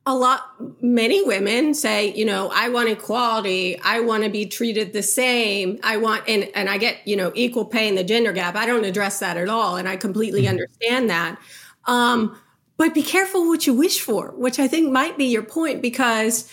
a 0.06 0.14
lot, 0.14 0.42
many 0.80 1.22
women 1.22 1.74
say, 1.74 2.14
you 2.14 2.24
know, 2.24 2.50
I 2.54 2.70
want 2.70 2.88
equality. 2.88 3.78
I 3.80 4.00
want 4.00 4.24
to 4.24 4.30
be 4.30 4.46
treated 4.46 4.94
the 4.94 5.02
same. 5.02 5.78
I 5.82 5.98
want, 5.98 6.24
and 6.26 6.48
and 6.54 6.70
I 6.70 6.78
get, 6.78 7.06
you 7.06 7.14
know, 7.14 7.30
equal 7.34 7.66
pay 7.66 7.88
in 7.88 7.94
the 7.94 8.04
gender 8.04 8.32
gap. 8.32 8.56
I 8.56 8.64
don't 8.64 8.84
address 8.84 9.18
that 9.18 9.36
at 9.36 9.50
all, 9.50 9.76
and 9.76 9.86
I 9.86 9.96
completely 9.96 10.42
mm-hmm. 10.42 10.50
understand 10.50 11.10
that. 11.10 11.38
Um, 11.84 12.38
but 12.78 12.94
be 12.94 13.02
careful 13.02 13.48
what 13.48 13.66
you 13.66 13.74
wish 13.74 14.00
for, 14.00 14.30
which 14.30 14.58
I 14.58 14.66
think 14.66 14.90
might 14.90 15.18
be 15.18 15.26
your 15.26 15.42
point, 15.42 15.82
because 15.82 16.50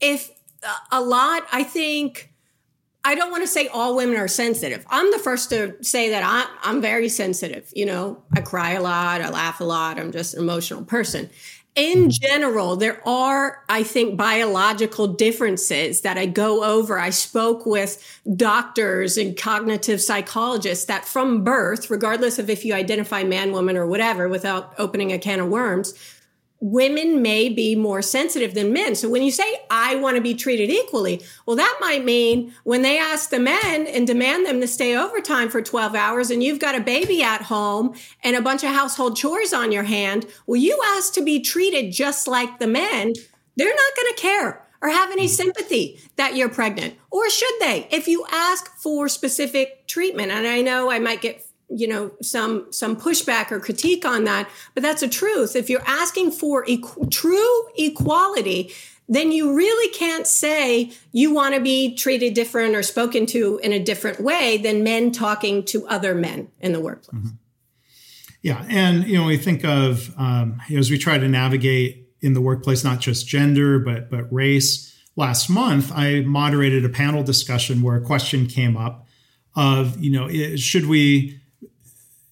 if 0.00 0.30
a 0.90 1.00
lot, 1.00 1.46
I 1.52 1.62
think 1.62 2.27
I 3.08 3.14
don't 3.14 3.30
want 3.30 3.42
to 3.42 3.48
say 3.48 3.68
all 3.68 3.96
women 3.96 4.18
are 4.18 4.28
sensitive. 4.28 4.84
I'm 4.90 5.10
the 5.12 5.18
first 5.18 5.48
to 5.48 5.82
say 5.82 6.10
that 6.10 6.22
I, 6.22 6.46
I'm 6.62 6.82
very 6.82 7.08
sensitive. 7.08 7.72
You 7.74 7.86
know, 7.86 8.22
I 8.36 8.42
cry 8.42 8.72
a 8.72 8.82
lot, 8.82 9.22
I 9.22 9.30
laugh 9.30 9.62
a 9.62 9.64
lot, 9.64 9.98
I'm 9.98 10.12
just 10.12 10.34
an 10.34 10.40
emotional 10.40 10.84
person. 10.84 11.30
In 11.74 12.10
general, 12.10 12.76
there 12.76 13.00
are, 13.08 13.64
I 13.66 13.82
think, 13.82 14.18
biological 14.18 15.06
differences 15.06 16.02
that 16.02 16.18
I 16.18 16.26
go 16.26 16.62
over. 16.62 16.98
I 16.98 17.08
spoke 17.08 17.64
with 17.64 18.20
doctors 18.36 19.16
and 19.16 19.34
cognitive 19.34 20.02
psychologists 20.02 20.84
that 20.84 21.06
from 21.06 21.44
birth, 21.44 21.88
regardless 21.88 22.38
of 22.38 22.50
if 22.50 22.62
you 22.62 22.74
identify 22.74 23.22
man, 23.22 23.52
woman, 23.52 23.78
or 23.78 23.86
whatever, 23.86 24.28
without 24.28 24.74
opening 24.76 25.12
a 25.12 25.18
can 25.18 25.40
of 25.40 25.48
worms, 25.48 25.94
women 26.60 27.22
may 27.22 27.48
be 27.48 27.76
more 27.76 28.02
sensitive 28.02 28.54
than 28.54 28.72
men. 28.72 28.94
So 28.94 29.08
when 29.08 29.22
you 29.22 29.30
say, 29.30 29.60
I 29.70 29.94
want 29.96 30.16
to 30.16 30.22
be 30.22 30.34
treated 30.34 30.70
equally, 30.70 31.22
well, 31.46 31.56
that 31.56 31.78
might 31.80 32.04
mean 32.04 32.52
when 32.64 32.82
they 32.82 32.98
ask 32.98 33.30
the 33.30 33.38
men 33.38 33.86
and 33.86 34.06
demand 34.06 34.46
them 34.46 34.60
to 34.60 34.66
stay 34.66 34.96
overtime 34.96 35.48
for 35.48 35.62
12 35.62 35.94
hours 35.94 36.30
and 36.30 36.42
you've 36.42 36.58
got 36.58 36.74
a 36.74 36.80
baby 36.80 37.22
at 37.22 37.42
home 37.42 37.94
and 38.24 38.34
a 38.34 38.42
bunch 38.42 38.64
of 38.64 38.70
household 38.70 39.16
chores 39.16 39.52
on 39.52 39.72
your 39.72 39.84
hand, 39.84 40.26
well, 40.46 40.60
you 40.60 40.80
ask 40.96 41.14
to 41.14 41.22
be 41.22 41.40
treated 41.40 41.92
just 41.92 42.26
like 42.26 42.58
the 42.58 42.66
men, 42.66 43.12
they're 43.56 43.68
not 43.68 43.96
going 43.96 44.14
to 44.14 44.20
care 44.20 44.64
or 44.80 44.88
have 44.88 45.10
any 45.10 45.26
sympathy 45.26 46.00
that 46.16 46.36
you're 46.36 46.48
pregnant. 46.48 46.94
Or 47.10 47.28
should 47.30 47.54
they? 47.60 47.88
If 47.90 48.06
you 48.06 48.24
ask 48.30 48.76
for 48.78 49.08
specific 49.08 49.86
treatment, 49.86 50.30
and 50.30 50.46
I 50.46 50.62
know 50.62 50.90
I 50.90 50.98
might 50.98 51.20
get 51.20 51.47
you 51.70 51.86
know 51.86 52.10
some 52.22 52.66
some 52.72 52.96
pushback 52.96 53.50
or 53.50 53.60
critique 53.60 54.04
on 54.04 54.24
that 54.24 54.48
but 54.74 54.82
that's 54.82 55.00
the 55.00 55.08
truth 55.08 55.54
if 55.54 55.68
you're 55.68 55.86
asking 55.86 56.30
for 56.30 56.64
equ- 56.66 57.10
true 57.10 57.68
equality 57.76 58.72
then 59.10 59.32
you 59.32 59.54
really 59.54 59.92
can't 59.94 60.26
say 60.26 60.92
you 61.12 61.32
want 61.32 61.54
to 61.54 61.60
be 61.60 61.94
treated 61.94 62.34
different 62.34 62.74
or 62.74 62.82
spoken 62.82 63.24
to 63.24 63.58
in 63.62 63.72
a 63.72 63.78
different 63.78 64.20
way 64.20 64.58
than 64.58 64.82
men 64.82 65.10
talking 65.10 65.64
to 65.64 65.86
other 65.88 66.14
men 66.14 66.48
in 66.60 66.72
the 66.72 66.80
workplace 66.80 67.20
mm-hmm. 67.20 67.36
yeah 68.42 68.64
and 68.70 69.04
you 69.04 69.18
know 69.18 69.26
we 69.26 69.36
think 69.36 69.64
of 69.64 70.14
um, 70.18 70.60
you 70.68 70.76
know, 70.76 70.80
as 70.80 70.90
we 70.90 70.96
try 70.96 71.18
to 71.18 71.28
navigate 71.28 72.08
in 72.20 72.32
the 72.32 72.40
workplace 72.40 72.82
not 72.82 72.98
just 72.98 73.28
gender 73.28 73.78
but 73.78 74.10
but 74.10 74.32
race 74.32 74.98
last 75.16 75.50
month 75.50 75.92
i 75.94 76.20
moderated 76.20 76.82
a 76.82 76.88
panel 76.88 77.22
discussion 77.22 77.82
where 77.82 77.96
a 77.96 78.00
question 78.00 78.46
came 78.46 78.74
up 78.74 79.06
of 79.54 79.98
you 80.02 80.10
know 80.10 80.56
should 80.56 80.86
we 80.86 81.37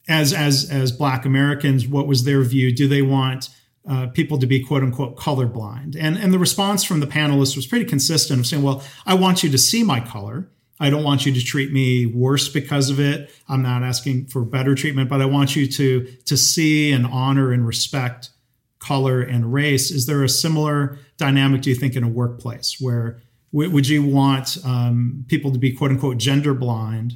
as 0.09 0.33
as 0.33 0.71
as 0.71 0.93
Black 0.93 1.25
Americans, 1.25 1.87
what 1.87 2.07
was 2.07 2.25
their 2.25 2.43
view? 2.43 2.75
Do 2.75 2.89
they 2.89 3.03
want 3.03 3.49
uh, 3.89 4.09
people 4.09 4.39
to 4.39 4.47
be 4.47 4.63
quote 4.63 4.83
unquote 4.83 5.17
colorblind? 5.17 5.97
And 5.99 6.17
and 6.17 6.33
the 6.33 6.39
response 6.39 6.85
from 6.85 7.01
the 7.01 7.07
panelists 7.07 7.57
was 7.57 7.67
pretty 7.67 7.85
consistent 7.85 8.41
of 8.41 8.47
saying, 8.47 8.63
well, 8.63 8.83
I 9.05 9.15
want 9.15 9.43
you 9.43 9.51
to 9.51 9.59
see 9.59 9.83
my 9.83 10.01
color. 10.01 10.49
I 10.79 10.91
don't 10.91 11.05
want 11.05 11.25
you 11.25 11.33
to 11.33 11.41
treat 11.43 11.73
me 11.73 12.05
worse 12.05 12.51
because 12.51 12.91
of 12.91 13.01
it. 13.01 13.31
I'm 13.49 13.63
not 13.63 13.83
asking 13.83 14.27
for 14.27 14.45
better 14.45 14.75
treatment, 14.75 15.09
but 15.09 15.23
I 15.23 15.27
want 15.27 15.57
you 15.57 15.67
to 15.67 16.07
to 16.25 16.37
see 16.37 16.93
and 16.93 17.07
honor 17.07 17.53
and 17.53 17.67
respect 17.67 18.31
color 18.79 19.23
and 19.23 19.53
race. 19.53 19.91
Is 19.91 20.07
there 20.07 20.23
a 20.23 20.29
similar 20.29 20.99
dynamic? 21.17 21.63
Do 21.63 21.71
you 21.71 21.77
think 21.77 21.97
in 21.97 22.05
a 22.05 22.09
workplace 22.09 22.77
where 22.81 23.23
would 23.53 23.89
you 23.89 24.03
want 24.05 24.59
um, 24.65 25.25
people 25.29 25.51
to 25.51 25.59
be 25.59 25.73
quote 25.73 25.91
unquote 25.91 26.19
gender 26.19 26.53
blind 26.53 27.15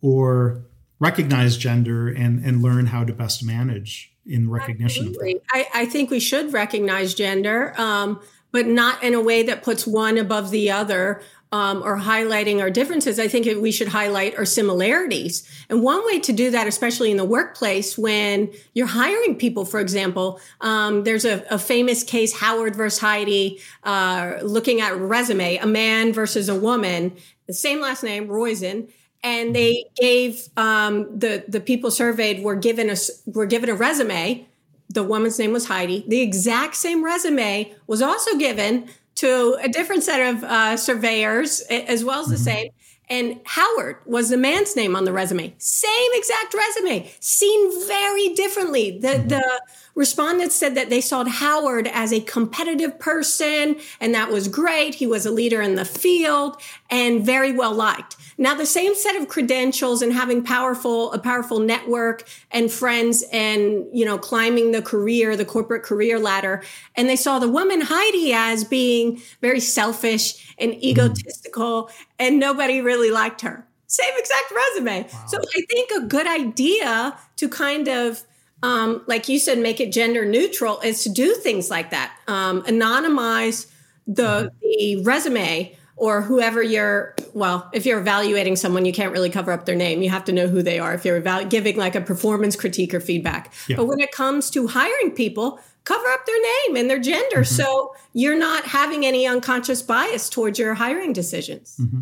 or 0.00 0.64
recognize 1.04 1.56
gender 1.56 2.08
and 2.08 2.44
and 2.44 2.62
learn 2.62 2.86
how 2.86 3.04
to 3.04 3.12
best 3.12 3.44
manage 3.44 4.12
in 4.26 4.50
recognition 4.50 5.08
Absolutely. 5.08 5.40
I, 5.50 5.66
I 5.74 5.86
think 5.86 6.10
we 6.10 6.20
should 6.20 6.52
recognize 6.52 7.14
gender, 7.14 7.74
um, 7.78 8.20
but 8.52 8.66
not 8.66 9.02
in 9.02 9.12
a 9.14 9.20
way 9.20 9.42
that 9.42 9.62
puts 9.62 9.86
one 9.86 10.16
above 10.18 10.50
the 10.50 10.70
other. 10.70 11.20
um, 11.54 11.84
or 11.84 11.96
highlighting 11.96 12.60
our 12.60 12.68
differences. 12.68 13.20
I 13.20 13.28
think 13.28 13.46
we 13.62 13.70
should 13.70 13.86
highlight 13.86 14.36
our 14.36 14.44
similarities. 14.44 15.48
And 15.70 15.84
one 15.84 16.04
way 16.04 16.18
to 16.18 16.32
do 16.32 16.50
that, 16.50 16.66
especially 16.66 17.12
in 17.12 17.16
the 17.16 17.24
workplace, 17.24 17.96
when 17.96 18.50
you're 18.74 18.88
hiring 18.88 19.36
people, 19.36 19.64
for 19.64 19.78
example, 19.78 20.40
um, 20.62 21.04
there's 21.04 21.24
a, 21.24 21.44
a, 21.50 21.58
famous 21.58 22.02
case, 22.02 22.32
Howard 22.40 22.74
versus 22.74 22.98
Heidi, 22.98 23.60
uh, 23.84 24.38
looking 24.42 24.80
at 24.80 24.96
resume, 24.96 25.58
a 25.58 25.66
man 25.66 26.12
versus 26.12 26.48
a 26.48 26.56
woman, 26.56 27.16
the 27.46 27.52
same 27.52 27.80
last 27.80 28.02
name, 28.02 28.26
Roizen 28.26 28.88
and 29.24 29.56
they 29.56 29.86
gave 29.96 30.48
um, 30.56 31.18
the 31.18 31.44
the 31.48 31.60
people 31.60 31.90
surveyed 31.90 32.44
were 32.44 32.54
given 32.54 32.90
a 32.90 32.96
were 33.26 33.46
given 33.46 33.70
a 33.70 33.74
resume. 33.74 34.46
The 34.90 35.02
woman's 35.02 35.38
name 35.38 35.52
was 35.52 35.66
Heidi. 35.66 36.04
The 36.06 36.20
exact 36.20 36.76
same 36.76 37.02
resume 37.02 37.74
was 37.86 38.02
also 38.02 38.36
given 38.36 38.88
to 39.16 39.56
a 39.62 39.68
different 39.68 40.02
set 40.04 40.34
of 40.34 40.44
uh, 40.44 40.76
surveyors 40.76 41.60
as 41.62 42.04
well 42.04 42.20
as 42.20 42.26
the 42.26 42.34
mm-hmm. 42.34 42.44
same. 42.44 42.68
And 43.08 43.40
Howard 43.44 43.96
was 44.06 44.30
the 44.30 44.36
man's 44.36 44.76
name 44.76 44.96
on 44.96 45.04
the 45.04 45.12
resume. 45.12 45.54
Same 45.58 46.10
exact 46.12 46.54
resume, 46.54 47.10
seen 47.20 47.86
very 47.86 48.34
differently. 48.34 48.98
The 48.98 49.08
mm-hmm. 49.08 49.28
the 49.28 49.62
respondents 49.94 50.54
said 50.54 50.74
that 50.74 50.90
they 50.90 51.00
saw 51.00 51.24
Howard 51.24 51.86
as 51.88 52.12
a 52.12 52.20
competitive 52.20 52.98
person, 52.98 53.76
and 54.00 54.14
that 54.14 54.30
was 54.30 54.48
great. 54.48 54.96
He 54.96 55.06
was 55.06 55.24
a 55.24 55.30
leader 55.30 55.62
in 55.62 55.76
the 55.76 55.84
field 55.84 56.60
and 56.90 57.24
very 57.24 57.52
well 57.52 57.72
liked. 57.74 58.16
Now, 58.36 58.54
the 58.54 58.66
same 58.66 58.94
set 58.94 59.16
of 59.16 59.28
credentials 59.28 60.02
and 60.02 60.12
having 60.12 60.42
powerful, 60.42 61.12
a 61.12 61.18
powerful 61.18 61.60
network 61.60 62.28
and 62.50 62.70
friends 62.70 63.24
and, 63.32 63.86
you 63.92 64.04
know, 64.04 64.18
climbing 64.18 64.72
the 64.72 64.82
career, 64.82 65.36
the 65.36 65.44
corporate 65.44 65.82
career 65.82 66.18
ladder. 66.18 66.62
And 66.96 67.08
they 67.08 67.16
saw 67.16 67.38
the 67.38 67.48
woman 67.48 67.82
Heidi 67.82 68.32
as 68.32 68.64
being 68.64 69.22
very 69.40 69.60
selfish 69.60 70.54
and 70.58 70.72
mm-hmm. 70.72 70.84
egotistical 70.84 71.90
and 72.18 72.38
nobody 72.38 72.80
really 72.80 73.10
liked 73.10 73.42
her. 73.42 73.66
Same 73.86 74.14
exact 74.16 74.52
resume. 74.52 75.02
Wow. 75.02 75.26
So 75.28 75.38
I 75.38 75.60
think 75.70 75.90
a 75.92 76.06
good 76.06 76.26
idea 76.26 77.16
to 77.36 77.48
kind 77.48 77.88
of, 77.88 78.22
um, 78.62 79.02
like 79.06 79.28
you 79.28 79.38
said, 79.38 79.58
make 79.58 79.78
it 79.78 79.92
gender 79.92 80.24
neutral 80.24 80.80
is 80.80 81.04
to 81.04 81.10
do 81.10 81.34
things 81.34 81.70
like 81.70 81.90
that. 81.90 82.16
Um, 82.26 82.62
anonymize 82.62 83.70
the, 84.06 84.50
mm-hmm. 84.50 84.56
the 84.60 85.04
resume 85.04 85.76
or 85.96 86.22
whoever 86.22 86.62
you're 86.62 87.14
well 87.34 87.70
if 87.72 87.86
you're 87.86 88.00
evaluating 88.00 88.56
someone 88.56 88.84
you 88.84 88.92
can't 88.92 89.12
really 89.12 89.30
cover 89.30 89.52
up 89.52 89.64
their 89.64 89.76
name. 89.76 90.02
You 90.02 90.10
have 90.10 90.24
to 90.24 90.32
know 90.32 90.48
who 90.48 90.62
they 90.62 90.78
are. 90.78 90.94
If 90.94 91.04
you're 91.04 91.20
evalu- 91.20 91.48
giving 91.48 91.76
like 91.76 91.94
a 91.94 92.00
performance 92.00 92.56
critique 92.56 92.92
or 92.94 93.00
feedback. 93.00 93.52
Yeah. 93.68 93.76
but 93.76 93.86
when 93.86 94.00
it 94.00 94.12
comes 94.12 94.50
to 94.50 94.66
hiring 94.66 95.12
people 95.12 95.60
cover 95.84 96.06
up 96.08 96.26
their 96.26 96.42
name 96.42 96.76
and 96.76 96.90
their 96.90 96.98
gender. 96.98 97.42
Mm-hmm. 97.42 97.62
so 97.62 97.94
you're 98.12 98.38
not 98.38 98.64
having 98.64 99.04
any 99.06 99.26
unconscious 99.26 99.82
bias 99.82 100.28
towards 100.28 100.58
your 100.58 100.74
hiring 100.74 101.12
decisions. 101.12 101.76
Mm-hmm. 101.80 102.00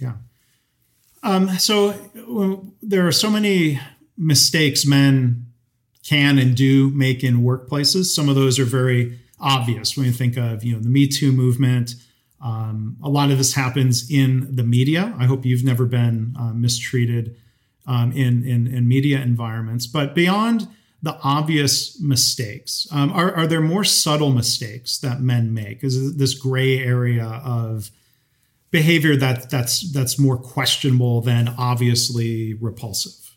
yeah. 0.00 0.12
Um, 1.22 1.48
so 1.58 1.94
well, 2.28 2.64
there 2.80 3.06
are 3.06 3.12
so 3.12 3.28
many 3.28 3.80
mistakes 4.16 4.86
men 4.86 5.46
can 6.04 6.38
and 6.38 6.56
do 6.56 6.90
make 6.90 7.24
in 7.24 7.42
workplaces. 7.42 8.06
Some 8.06 8.28
of 8.28 8.36
those 8.36 8.58
are 8.58 8.64
very 8.64 9.18
obvious 9.40 9.96
when 9.96 10.06
you 10.06 10.12
think 10.12 10.36
of 10.36 10.64
you 10.64 10.74
know 10.74 10.80
the 10.80 10.88
me 10.88 11.06
too 11.06 11.30
movement 11.32 11.94
um, 12.40 12.96
a 13.02 13.08
lot 13.08 13.30
of 13.30 13.38
this 13.38 13.54
happens 13.54 14.10
in 14.10 14.54
the 14.54 14.62
media. 14.62 15.14
I 15.18 15.26
hope 15.26 15.44
you've 15.44 15.64
never 15.64 15.86
been 15.86 16.34
uh, 16.38 16.52
mistreated 16.52 17.36
um, 17.86 18.12
in, 18.12 18.44
in, 18.44 18.66
in 18.66 18.86
media 18.86 19.20
environments. 19.20 19.86
But 19.86 20.14
beyond 20.14 20.68
the 21.02 21.18
obvious 21.22 22.00
mistakes, 22.00 22.86
um, 22.92 23.12
are, 23.12 23.34
are 23.34 23.46
there 23.46 23.60
more 23.60 23.84
subtle 23.84 24.30
mistakes 24.30 24.98
that 24.98 25.20
men 25.20 25.52
make? 25.52 25.82
Is 25.82 26.16
this 26.16 26.34
gray 26.34 26.78
area 26.78 27.42
of 27.44 27.90
behavior 28.70 29.16
that 29.16 29.50
that's 29.50 29.90
that's 29.92 30.18
more 30.18 30.36
questionable 30.36 31.20
than 31.20 31.54
obviously 31.56 32.54
repulsive? 32.54 33.27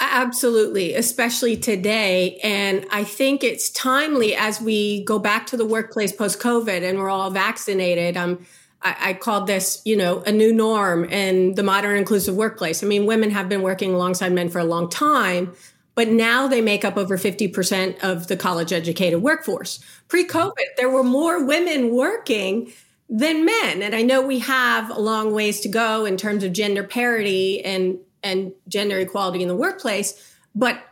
Absolutely, 0.00 0.94
especially 0.94 1.56
today. 1.56 2.38
And 2.44 2.86
I 2.90 3.02
think 3.02 3.42
it's 3.42 3.68
timely 3.70 4.34
as 4.36 4.60
we 4.60 5.02
go 5.04 5.18
back 5.18 5.46
to 5.46 5.56
the 5.56 5.66
workplace 5.66 6.12
post 6.12 6.38
COVID 6.38 6.88
and 6.88 6.98
we're 6.98 7.10
all 7.10 7.30
vaccinated. 7.30 8.16
Um, 8.16 8.46
I, 8.80 8.96
I 9.00 9.12
called 9.14 9.48
this, 9.48 9.82
you 9.84 9.96
know, 9.96 10.22
a 10.22 10.30
new 10.30 10.52
norm 10.52 11.04
in 11.04 11.54
the 11.54 11.64
modern 11.64 11.96
inclusive 11.96 12.36
workplace. 12.36 12.84
I 12.84 12.86
mean, 12.86 13.06
women 13.06 13.30
have 13.30 13.48
been 13.48 13.62
working 13.62 13.92
alongside 13.92 14.32
men 14.32 14.50
for 14.50 14.60
a 14.60 14.64
long 14.64 14.88
time, 14.88 15.52
but 15.96 16.06
now 16.08 16.46
they 16.46 16.60
make 16.60 16.84
up 16.84 16.96
over 16.96 17.18
50% 17.18 17.98
of 18.04 18.28
the 18.28 18.36
college 18.36 18.72
educated 18.72 19.20
workforce. 19.20 19.80
Pre 20.06 20.24
COVID, 20.24 20.76
there 20.76 20.90
were 20.90 21.02
more 21.02 21.44
women 21.44 21.90
working 21.92 22.72
than 23.08 23.44
men. 23.44 23.82
And 23.82 23.96
I 23.96 24.02
know 24.02 24.24
we 24.24 24.38
have 24.40 24.90
a 24.90 25.00
long 25.00 25.32
ways 25.32 25.60
to 25.60 25.68
go 25.68 26.04
in 26.04 26.16
terms 26.16 26.44
of 26.44 26.52
gender 26.52 26.84
parity 26.84 27.64
and 27.64 27.98
and 28.22 28.52
gender 28.66 28.98
equality 28.98 29.42
in 29.42 29.48
the 29.48 29.56
workplace. 29.56 30.34
But 30.54 30.82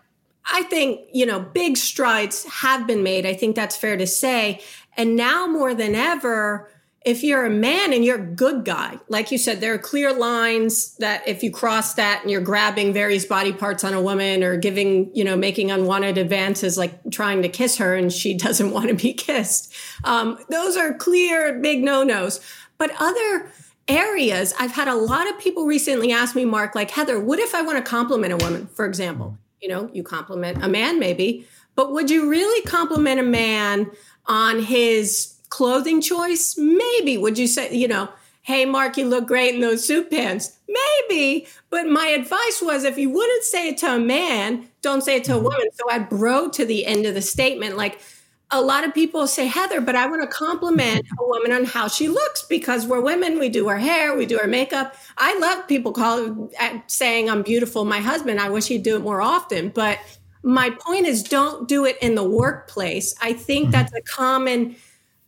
I 0.50 0.62
think, 0.64 1.00
you 1.12 1.26
know, 1.26 1.40
big 1.40 1.76
strides 1.76 2.44
have 2.44 2.86
been 2.86 3.02
made. 3.02 3.26
I 3.26 3.34
think 3.34 3.56
that's 3.56 3.76
fair 3.76 3.96
to 3.96 4.06
say. 4.06 4.60
And 4.96 5.16
now 5.16 5.46
more 5.46 5.74
than 5.74 5.94
ever, 5.94 6.70
if 7.06 7.22
you're 7.22 7.44
a 7.44 7.50
man 7.50 7.92
and 7.92 8.04
you're 8.04 8.20
a 8.20 8.26
good 8.26 8.64
guy, 8.64 8.98
like 9.08 9.30
you 9.30 9.38
said, 9.38 9.60
there 9.60 9.74
are 9.74 9.78
clear 9.78 10.12
lines 10.12 10.96
that 10.96 11.26
if 11.26 11.42
you 11.42 11.52
cross 11.52 11.94
that 11.94 12.22
and 12.22 12.30
you're 12.30 12.40
grabbing 12.40 12.92
various 12.92 13.24
body 13.24 13.52
parts 13.52 13.84
on 13.84 13.94
a 13.94 14.02
woman 14.02 14.42
or 14.42 14.56
giving, 14.56 15.14
you 15.14 15.22
know, 15.22 15.36
making 15.36 15.70
unwanted 15.70 16.18
advances, 16.18 16.76
like 16.76 16.98
trying 17.10 17.42
to 17.42 17.48
kiss 17.48 17.76
her 17.76 17.94
and 17.94 18.12
she 18.12 18.34
doesn't 18.38 18.72
want 18.72 18.88
to 18.88 18.94
be 18.94 19.12
kissed, 19.12 19.72
um, 20.02 20.38
those 20.48 20.76
are 20.76 20.94
clear 20.94 21.58
big 21.60 21.82
no 21.82 22.02
nos. 22.02 22.40
But 22.78 22.90
other 22.98 23.52
areas, 23.88 24.54
I've 24.58 24.72
had 24.72 24.88
a 24.88 24.94
lot 24.94 25.28
of 25.28 25.38
people 25.38 25.66
recently 25.66 26.12
ask 26.12 26.34
me, 26.34 26.44
Mark, 26.44 26.74
like, 26.74 26.90
Heather, 26.90 27.20
what 27.20 27.38
if 27.38 27.54
I 27.54 27.62
want 27.62 27.78
to 27.78 27.88
compliment 27.88 28.32
a 28.32 28.44
woman, 28.44 28.66
for 28.68 28.84
example? 28.84 29.38
You 29.60 29.68
know, 29.68 29.90
you 29.92 30.02
compliment 30.02 30.62
a 30.62 30.68
man 30.68 30.98
maybe, 30.98 31.46
but 31.74 31.92
would 31.92 32.10
you 32.10 32.28
really 32.28 32.62
compliment 32.66 33.20
a 33.20 33.24
man 33.24 33.90
on 34.26 34.60
his 34.60 35.34
clothing 35.48 36.00
choice? 36.00 36.56
Maybe. 36.58 37.16
Would 37.16 37.38
you 37.38 37.46
say, 37.46 37.74
you 37.74 37.88
know, 37.88 38.08
hey, 38.42 38.64
Mark, 38.64 38.96
you 38.96 39.06
look 39.06 39.26
great 39.26 39.54
in 39.54 39.60
those 39.60 39.86
suit 39.86 40.10
pants? 40.10 40.56
Maybe. 40.68 41.46
But 41.70 41.86
my 41.86 42.06
advice 42.06 42.60
was 42.62 42.84
if 42.84 42.98
you 42.98 43.10
wouldn't 43.10 43.44
say 43.44 43.68
it 43.68 43.78
to 43.78 43.94
a 43.94 43.98
man, 43.98 44.68
don't 44.82 45.02
say 45.02 45.16
it 45.16 45.24
to 45.24 45.34
a 45.34 45.38
woman. 45.38 45.68
So 45.72 45.84
I 45.90 45.98
bro 45.98 46.48
to 46.50 46.64
the 46.64 46.86
end 46.86 47.06
of 47.06 47.14
the 47.14 47.22
statement, 47.22 47.76
like, 47.76 48.00
a 48.50 48.60
lot 48.60 48.84
of 48.84 48.94
people 48.94 49.26
say, 49.26 49.46
Heather, 49.46 49.80
but 49.80 49.96
I 49.96 50.06
want 50.06 50.22
to 50.22 50.28
compliment 50.28 51.04
a 51.18 51.26
woman 51.26 51.50
on 51.52 51.64
how 51.64 51.88
she 51.88 52.08
looks 52.08 52.44
because 52.44 52.86
we're 52.86 53.00
women. 53.00 53.38
We 53.38 53.48
do 53.48 53.68
our 53.68 53.78
hair, 53.78 54.16
we 54.16 54.24
do 54.24 54.38
our 54.38 54.46
makeup. 54.46 54.94
I 55.18 55.36
love 55.38 55.66
people 55.66 55.92
call 55.92 56.50
saying 56.86 57.28
I'm 57.28 57.42
beautiful. 57.42 57.84
My 57.84 57.98
husband, 57.98 58.40
I 58.40 58.48
wish 58.48 58.68
he'd 58.68 58.84
do 58.84 58.96
it 58.96 59.00
more 59.00 59.20
often. 59.20 59.70
But 59.70 59.98
my 60.44 60.70
point 60.70 61.06
is, 61.06 61.24
don't 61.24 61.66
do 61.66 61.84
it 61.84 61.98
in 62.00 62.14
the 62.14 62.22
workplace. 62.22 63.14
I 63.20 63.32
think 63.32 63.64
mm-hmm. 63.64 63.72
that's 63.72 63.92
a 63.92 64.02
common 64.02 64.76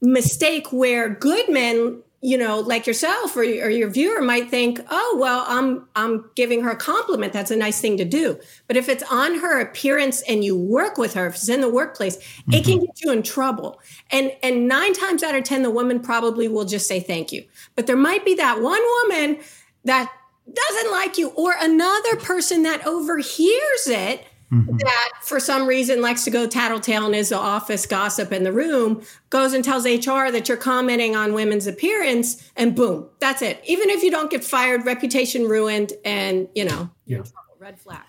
mistake 0.01 0.73
where 0.73 1.09
good 1.09 1.49
men 1.49 2.01
you 2.21 2.37
know, 2.37 2.59
like 2.59 2.87
yourself 2.87 3.37
or, 3.37 3.43
or 3.43 3.71
your 3.71 3.89
viewer 3.89 4.21
might 4.21 4.51
think, 4.51 4.81
oh, 4.91 5.17
well, 5.21 5.45
I'm, 5.47 5.87
I'm 5.95 6.29
giving 6.35 6.63
her 6.63 6.71
a 6.71 6.77
compliment. 6.77 7.33
That's 7.33 7.53
a 7.53 7.57
nice 7.57 7.81
thing 7.81 7.97
to 7.99 8.05
do. 8.05 8.41
But 8.67 8.77
if 8.77 8.89
it's 8.89 9.05
on 9.05 9.39
her 9.39 9.61
appearance 9.61 10.23
and 10.23 10.43
you 10.43 10.57
work 10.57 10.99
with 10.99 11.15
her, 11.15 11.29
if 11.29 11.37
it's 11.37 11.49
in 11.49 11.61
the 11.61 11.71
workplace, 11.71 12.17
mm-hmm. 12.17 12.55
it 12.55 12.65
can 12.65 12.81
get 12.81 13.01
you 13.03 13.13
in 13.13 13.23
trouble. 13.23 13.81
And, 14.11 14.33
and 14.43 14.67
nine 14.67 14.95
times 14.95 15.23
out 15.23 15.37
of 15.37 15.45
10, 15.45 15.63
the 15.63 15.71
woman 15.71 16.01
probably 16.01 16.49
will 16.49 16.65
just 16.65 16.89
say 16.89 16.99
thank 16.99 17.31
you. 17.31 17.45
But 17.77 17.87
there 17.87 17.97
might 17.97 18.25
be 18.25 18.35
that 18.35 18.61
one 18.61 18.83
woman 19.03 19.39
that 19.85 20.13
doesn't 20.53 20.91
like 20.91 21.19
you 21.19 21.29
or 21.31 21.55
another 21.61 22.17
person 22.17 22.65
that 22.65 22.85
overhears 22.85 23.87
it 23.87 24.27
mm-hmm. 24.53 24.77
that 24.77 25.11
for 25.23 25.41
some 25.41 25.67
reason 25.67 26.01
likes 26.01 26.25
to 26.25 26.31
go 26.31 26.47
tattletale 26.47 27.07
and 27.07 27.15
is 27.15 27.31
the 27.31 27.39
office 27.39 27.87
gossip 27.87 28.33
in 28.33 28.45
the 28.45 28.53
room, 28.53 29.03
goes 29.31 29.53
and 29.53 29.65
tells 29.65 29.85
HR 29.85 30.31
that 30.31 30.49
you're 30.49 30.57
commenting 30.57 31.17
on 31.17 31.33
women's 31.33 31.67
appearance, 31.67 32.51
and 32.57 32.75
boom, 32.75 33.09
that's 33.19 33.43
it. 33.43 33.61
Even 33.67 33.91
if 33.91 34.03
you 34.03 34.11
don't 34.11 34.31
get 34.31 34.45
fired, 34.45 34.87
reputation 34.87 35.45
ruined, 35.45 35.93
and 36.05 36.49
you 36.55 36.65
know, 36.65 36.91
yeah. 37.07 37.23
red 37.59 37.79
flag. 37.79 38.03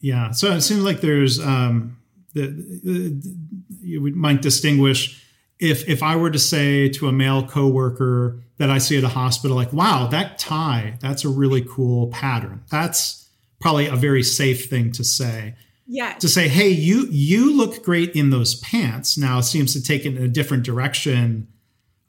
Yeah. 0.00 0.30
So 0.30 0.52
it 0.52 0.60
seems 0.60 0.82
like 0.82 1.00
there's 1.00 1.40
um, 1.40 1.98
the, 2.34 2.46
the 2.84 3.36
you 3.80 4.00
might 4.14 4.42
distinguish 4.42 5.24
if 5.58 5.88
if 5.88 6.02
I 6.02 6.16
were 6.16 6.30
to 6.30 6.38
say 6.38 6.88
to 6.90 7.08
a 7.08 7.12
male 7.12 7.46
coworker 7.46 8.40
that 8.58 8.70
I 8.70 8.78
see 8.78 8.98
at 8.98 9.04
a 9.04 9.08
hospital, 9.08 9.56
like, 9.56 9.72
wow, 9.72 10.06
that 10.08 10.38
tie, 10.38 10.98
that's 11.00 11.24
a 11.24 11.28
really 11.28 11.62
cool 11.62 12.08
pattern. 12.08 12.62
That's 12.70 13.27
probably 13.60 13.86
a 13.86 13.96
very 13.96 14.22
safe 14.22 14.68
thing 14.68 14.92
to 14.92 15.04
say. 15.04 15.54
Yeah. 15.86 16.14
To 16.14 16.28
say, 16.28 16.48
hey, 16.48 16.68
you 16.68 17.06
you 17.10 17.56
look 17.56 17.82
great 17.82 18.10
in 18.12 18.30
those 18.30 18.56
pants. 18.56 19.16
Now 19.16 19.38
it 19.38 19.44
seems 19.44 19.72
to 19.72 19.82
take 19.82 20.04
it 20.04 20.16
in 20.16 20.22
a 20.22 20.28
different 20.28 20.64
direction 20.64 21.48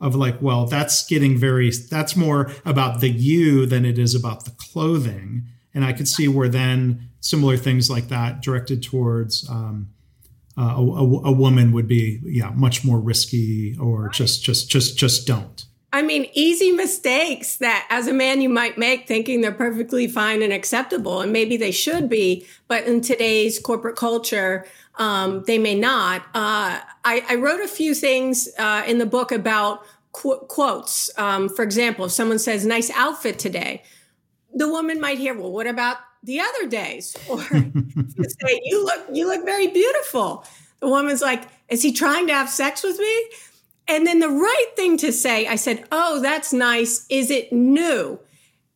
of 0.02 0.16
like, 0.16 0.42
well, 0.42 0.66
that's 0.66 1.06
getting 1.06 1.38
very 1.38 1.72
that's 1.90 2.16
more 2.16 2.52
about 2.66 3.00
the 3.00 3.10
you 3.10 3.66
than 3.66 3.86
it 3.86 3.98
is 3.98 4.16
about 4.16 4.46
the 4.46 4.52
clothing. 4.52 5.46
And 5.74 5.86
I 5.86 5.94
could 5.94 6.08
see 6.08 6.28
where 6.28 6.50
then 6.50 7.10
similar 7.22 7.58
things 7.58 7.90
like 7.90 8.08
that 8.10 8.42
directed 8.42 8.82
towards 8.84 9.48
um, 9.50 9.90
uh, 10.58 10.76
a, 10.76 10.82
a, 10.82 11.22
a, 11.30 11.32
woman 11.32 11.72
would 11.72 11.88
be 11.88 12.20
yeah 12.24 12.50
much 12.52 12.84
more 12.84 13.00
risky 13.00 13.78
or 13.80 14.04
right. 14.04 14.12
just 14.12 14.44
just 14.44 14.70
just 14.70 14.98
just 14.98 15.26
don't 15.26 15.66
I 15.92 16.04
mean, 16.04 16.30
easy 16.34 16.72
mistakes 16.72 17.58
that 17.58 17.88
as 17.90 18.08
a 18.08 18.14
man 18.14 18.42
you 18.42 18.50
might 18.50 18.78
make 18.78 19.08
thinking 19.08 19.42
they're 19.42 19.52
perfectly 19.52 20.08
fine 20.08 20.44
and 20.44 20.54
acceptable, 20.54 21.22
and 21.22 21.34
maybe 21.34 21.58
they 21.58 21.72
should 21.72 22.08
be, 22.08 22.46
but 22.68 22.86
in 22.86 23.02
today's 23.02 23.58
corporate 23.58 23.96
culture, 23.96 24.66
um, 24.98 25.44
they 25.48 25.58
may 25.58 25.74
not. 25.74 26.22
Uh, 26.36 26.80
I, 27.06 27.24
I, 27.28 27.36
wrote 27.36 27.62
a 27.62 27.68
few 27.68 27.96
things 27.96 28.50
uh, 28.60 28.84
in 28.86 28.98
the 28.98 29.06
book 29.06 29.32
about 29.32 29.84
qu- 30.12 30.40
quotes. 30.48 31.10
Um, 31.18 31.50
for 31.50 31.64
example, 31.64 32.06
if 32.06 32.12
someone 32.12 32.38
says, 32.38 32.66
nice 32.66 32.92
outfit 32.92 33.40
today, 33.40 33.82
the 34.54 34.68
woman 34.68 35.00
might 35.00 35.18
hear, 35.18 35.34
well, 35.34 35.52
what 35.52 35.68
about 35.68 35.98
the 36.22 36.40
other 36.40 36.68
days? 36.68 37.16
Or 37.30 37.42
say, 37.42 38.60
you 38.64 38.84
look, 38.84 39.08
you 39.14 39.28
look 39.28 39.46
very 39.46 39.68
beautiful. 39.68 40.44
The 40.82 40.90
woman's 40.90 41.22
like, 41.22 41.44
is 41.70 41.82
he 41.82 41.94
trying 41.94 42.28
to 42.28 42.34
have 42.34 42.50
sex 42.50 42.84
with 42.84 43.00
me? 43.00 43.26
And 43.90 44.06
then 44.06 44.20
the 44.20 44.30
right 44.30 44.68
thing 44.76 44.98
to 44.98 45.12
say, 45.12 45.48
I 45.48 45.56
said, 45.56 45.86
Oh, 45.92 46.22
that's 46.22 46.54
nice. 46.54 47.06
Is 47.10 47.32
it 47.32 47.52
new? 47.52 48.20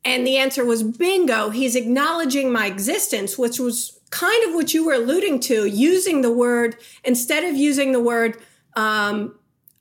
And 0.03 0.27
the 0.27 0.37
answer 0.37 0.65
was 0.65 0.83
bingo. 0.83 1.49
He's 1.49 1.75
acknowledging 1.75 2.51
my 2.51 2.65
existence, 2.65 3.37
which 3.37 3.59
was 3.59 3.99
kind 4.09 4.43
of 4.47 4.53
what 4.53 4.73
you 4.73 4.85
were 4.85 4.93
alluding 4.93 5.39
to, 5.39 5.65
using 5.65 6.21
the 6.21 6.31
word, 6.31 6.75
instead 7.03 7.43
of 7.43 7.55
using 7.55 7.93
the 7.93 8.01
word, 8.01 8.37
um, 8.75 9.35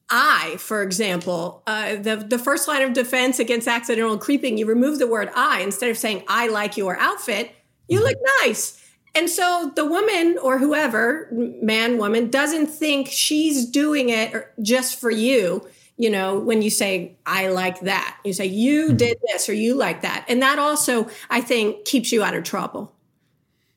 I, 0.08 0.56
for 0.58 0.82
example, 0.82 1.62
uh, 1.66 1.96
the, 1.96 2.16
the 2.16 2.38
first 2.38 2.68
line 2.68 2.82
of 2.82 2.92
defense 2.92 3.38
against 3.38 3.66
accidental 3.66 4.18
creeping, 4.18 4.58
you 4.58 4.66
remove 4.66 4.98
the 4.98 5.06
word 5.06 5.30
I. 5.34 5.60
Instead 5.62 5.90
of 5.90 5.96
saying, 5.96 6.24
I 6.28 6.48
like 6.48 6.76
your 6.76 6.98
outfit, 6.98 7.50
you 7.88 8.00
look 8.02 8.16
nice. 8.42 8.81
And 9.14 9.28
so 9.28 9.72
the 9.76 9.84
woman 9.84 10.38
or 10.42 10.58
whoever, 10.58 11.28
man, 11.32 11.98
woman, 11.98 12.30
doesn't 12.30 12.68
think 12.68 13.08
she's 13.08 13.66
doing 13.66 14.08
it 14.08 14.32
just 14.62 14.98
for 14.98 15.10
you. 15.10 15.68
You 15.98 16.10
know, 16.10 16.38
when 16.38 16.62
you 16.62 16.70
say, 16.70 17.16
I 17.26 17.48
like 17.48 17.80
that, 17.80 18.18
you 18.24 18.32
say, 18.32 18.46
you 18.46 18.88
mm-hmm. 18.88 18.96
did 18.96 19.18
this 19.26 19.48
or 19.48 19.52
you 19.52 19.74
like 19.74 20.00
that. 20.02 20.24
And 20.28 20.40
that 20.40 20.58
also, 20.58 21.08
I 21.28 21.42
think, 21.42 21.84
keeps 21.84 22.10
you 22.10 22.22
out 22.22 22.34
of 22.34 22.44
trouble. 22.44 22.94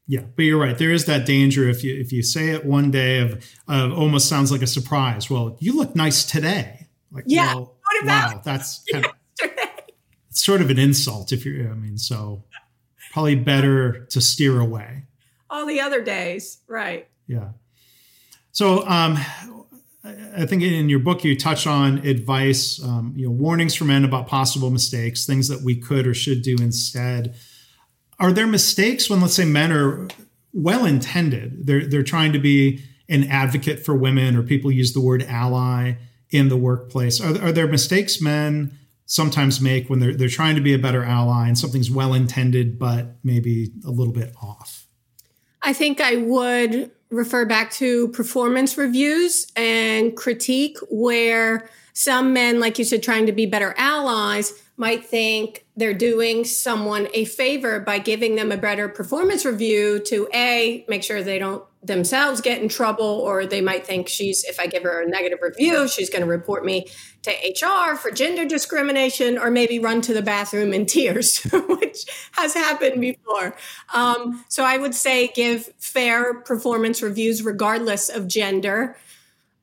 Yeah, 0.08 0.22
but 0.36 0.44
you're 0.44 0.60
right. 0.60 0.78
There 0.78 0.92
is 0.92 1.06
that 1.06 1.26
danger 1.26 1.68
if 1.68 1.84
you 1.84 2.00
if 2.00 2.12
you 2.12 2.22
say 2.22 2.50
it 2.50 2.64
one 2.64 2.92
day 2.92 3.20
of 3.20 3.44
of 3.68 3.92
almost 3.92 4.30
sounds 4.30 4.52
like 4.52 4.62
a 4.62 4.68
surprise. 4.68 5.32
Well, 5.32 5.58
you 5.60 5.76
look 5.76 5.96
nice 5.96 6.24
today. 6.24 6.88
Like, 7.12 7.24
yeah, 7.26 7.56
well, 7.56 7.76
wow, 8.04 8.40
that's 8.44 8.84
kind 8.92 9.06
of, 9.06 9.12
it's 10.30 10.46
sort 10.46 10.62
of 10.62 10.70
an 10.70 10.78
insult 10.78 11.32
if 11.32 11.44
you're. 11.44 11.72
I 11.72 11.74
mean, 11.74 11.98
so 11.98 12.44
probably 13.14 13.34
better 13.34 14.06
to 14.12 14.22
steer 14.22 14.60
away 14.60 15.06
all 15.56 15.66
the 15.66 15.80
other 15.80 16.02
days. 16.04 16.60
Right. 16.68 17.08
Yeah. 17.28 17.50
So, 18.52 18.88
um, 18.88 19.18
I 20.38 20.46
think 20.46 20.62
in 20.62 20.88
your 20.88 21.00
book 21.00 21.24
you 21.24 21.36
touch 21.36 21.66
on 21.66 21.98
advice, 22.00 22.82
um, 22.84 23.14
you 23.16 23.26
know, 23.26 23.32
warnings 23.32 23.74
for 23.74 23.86
men 23.86 24.06
about 24.06 24.28
possible 24.28 24.70
mistakes, 24.70 25.26
things 25.26 25.48
that 25.48 25.62
we 25.62 25.76
could 25.76 26.06
or 26.06 26.14
should 26.14 26.44
do 26.44 26.56
instead. 26.62 27.36
Are 28.20 28.32
there 28.32 28.46
mistakes 28.46 29.10
when, 29.10 29.20
let's 29.20 29.34
say, 29.34 29.46
men 29.46 29.72
are 29.72 30.08
well 30.54 30.86
intended? 30.86 31.66
They're 31.66 31.88
they're 31.88 32.04
trying 32.04 32.34
to 32.34 32.40
be 32.40 32.84
an 33.10 33.24
advocate 33.26 33.84
for 33.84 33.96
women, 33.96 34.36
or 34.36 34.44
people 34.44 34.72
use 34.72 34.94
the 34.94 35.02
word 35.02 35.24
ally 35.24 35.94
in 36.30 36.50
the 36.50 36.58
workplace. 36.58 37.20
Are, 37.20 37.42
are 37.42 37.52
there 37.52 37.68
mistakes 37.68 38.22
men 38.22 38.78
sometimes 39.08 39.60
make 39.60 39.90
when 39.90 40.00
they're 40.00 40.14
they're 40.14 40.30
trying 40.30 40.56
to 40.56 40.62
be 40.62 40.74
a 40.74 40.80
better 40.80 41.04
ally 41.04 41.48
and 41.48 41.58
something's 41.58 41.90
well 41.90 42.14
intended 42.14 42.78
but 42.78 43.16
maybe 43.24 43.72
a 43.86 43.90
little 43.90 44.14
bit 44.14 44.34
off? 44.42 44.85
I 45.66 45.74
think 45.74 46.00
I 46.00 46.18
would 46.18 46.92
refer 47.10 47.44
back 47.44 47.72
to 47.72 48.10
performance 48.10 48.78
reviews 48.78 49.52
and 49.56 50.16
critique 50.16 50.78
where 50.92 51.68
some 51.94 52.34
men, 52.34 52.60
like 52.60 52.78
you 52.78 52.86
said, 52.86 53.02
trying 53.02 53.26
to 53.26 53.32
be 53.32 53.48
better 53.48 53.74
allies 53.78 54.54
might 54.78 55.06
think 55.06 55.66
they're 55.78 55.94
doing 55.94 56.44
someone 56.44 57.08
a 57.14 57.26
favor 57.26 57.80
by 57.80 57.98
giving 57.98 58.36
them 58.36 58.52
a 58.52 58.58
better 58.58 58.90
performance 58.90 59.46
review 59.46 60.00
to 60.00 60.28
a 60.34 60.86
make 60.88 61.04
sure 61.04 61.24
they 61.24 61.40
don't 61.40 61.64
themselves 61.82 62.42
get 62.42 62.62
in 62.62 62.68
trouble 62.68 63.06
or 63.06 63.46
they 63.46 63.62
might 63.62 63.86
think 63.86 64.08
she's 64.08 64.44
if 64.46 64.60
i 64.60 64.66
give 64.66 64.82
her 64.82 65.04
a 65.04 65.08
negative 65.08 65.38
review 65.40 65.88
she's 65.88 66.10
going 66.10 66.24
to 66.24 66.28
report 66.28 66.66
me 66.66 66.88
to 67.22 67.32
hr 67.32 67.96
for 67.96 68.10
gender 68.10 68.44
discrimination 68.44 69.38
or 69.38 69.52
maybe 69.52 69.78
run 69.78 70.02
to 70.02 70.12
the 70.12 70.22
bathroom 70.22 70.74
in 70.74 70.86
tears 70.86 71.40
which 71.96 72.30
has 72.34 72.54
happened 72.54 73.00
before. 73.00 73.56
Um, 73.94 74.44
so 74.50 74.64
i 74.64 74.78
would 74.78 74.96
say 74.96 75.30
give 75.30 75.72
fair 75.78 76.42
performance 76.42 77.02
reviews 77.02 77.44
regardless 77.44 78.10
of 78.10 78.28
gender. 78.28 78.98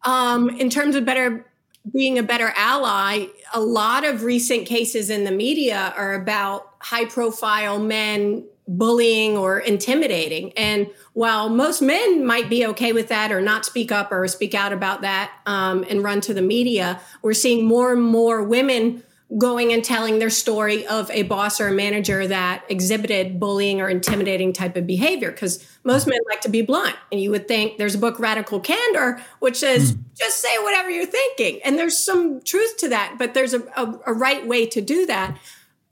Um, 0.05 0.48
in 0.51 0.68
terms 0.68 0.96
of 0.96 1.05
better 1.05 1.46
being 1.90 2.18
a 2.18 2.23
better 2.23 2.53
ally, 2.57 3.27
a 3.53 3.61
lot 3.61 4.05
of 4.05 4.23
recent 4.23 4.66
cases 4.66 5.11
in 5.11 5.25
the 5.25 5.31
media 5.31 5.92
are 5.97 6.14
about 6.14 6.75
high 6.79 7.05
profile 7.05 7.79
men 7.79 8.45
bullying 8.68 9.37
or 9.37 9.59
intimidating. 9.59 10.53
And 10.53 10.88
while 11.14 11.49
most 11.49 11.83
men 11.83 12.25
might 12.25 12.49
be 12.49 12.66
okay 12.68 12.92
with 12.92 13.09
that 13.09 13.33
or 13.33 13.40
not 13.40 13.64
speak 13.64 13.90
up 13.90 14.12
or 14.12 14.27
speak 14.29 14.55
out 14.55 14.73
about 14.73 15.03
that 15.03 15.33
um, 15.47 15.85
and 15.90 16.03
run 16.03 16.21
to 16.23 16.35
the 16.35 16.42
media, 16.42 17.01
we're 17.23 17.35
seeing 17.35 17.66
more 17.66 17.92
and 17.92 18.03
more 18.03 18.42
women 18.42 19.03
going 19.38 19.73
and 19.73 19.83
telling 19.83 20.18
their 20.18 20.31
story 20.31 20.87
of 20.87 21.11
a 21.11 21.23
boss 21.23 21.61
or 21.61 21.68
a 21.68 21.73
manager 21.73 22.27
that 22.27 22.64
exhibited 22.68 23.40
bullying 23.40 23.81
or 23.81 23.88
intimidating 23.88 24.53
type 24.53 24.77
of 24.77 24.87
behavior 24.87 25.31
because 25.31 25.66
most 25.85 26.07
men 26.07 26.18
like 26.29 26.40
to 26.42 26.49
be 26.49 26.62
blunt. 26.62 26.97
And 27.11 27.21
you 27.21 27.31
would 27.31 27.49
think 27.49 27.79
there's 27.79 27.95
a 27.95 27.99
book 27.99 28.18
radical 28.18 28.61
candor 28.61 29.23
which 29.38 29.57
says 29.57 29.95
mm. 29.95 30.03
just 30.14 30.40
say 30.40 30.55
whatever 30.62 30.90
you're 30.90 31.07
thinking. 31.07 31.61
And 31.64 31.79
there's 31.79 32.05
some 32.05 32.42
truth 32.42 32.77
to 32.79 32.88
that 32.90 33.16
but 33.18 33.33
there's 33.35 33.55
a, 33.55 33.61
a, 33.77 34.01
a 34.09 34.12
right 34.12 34.47
way 34.47 34.66
to 34.66 34.81
do 34.81 35.07
that. 35.07 35.38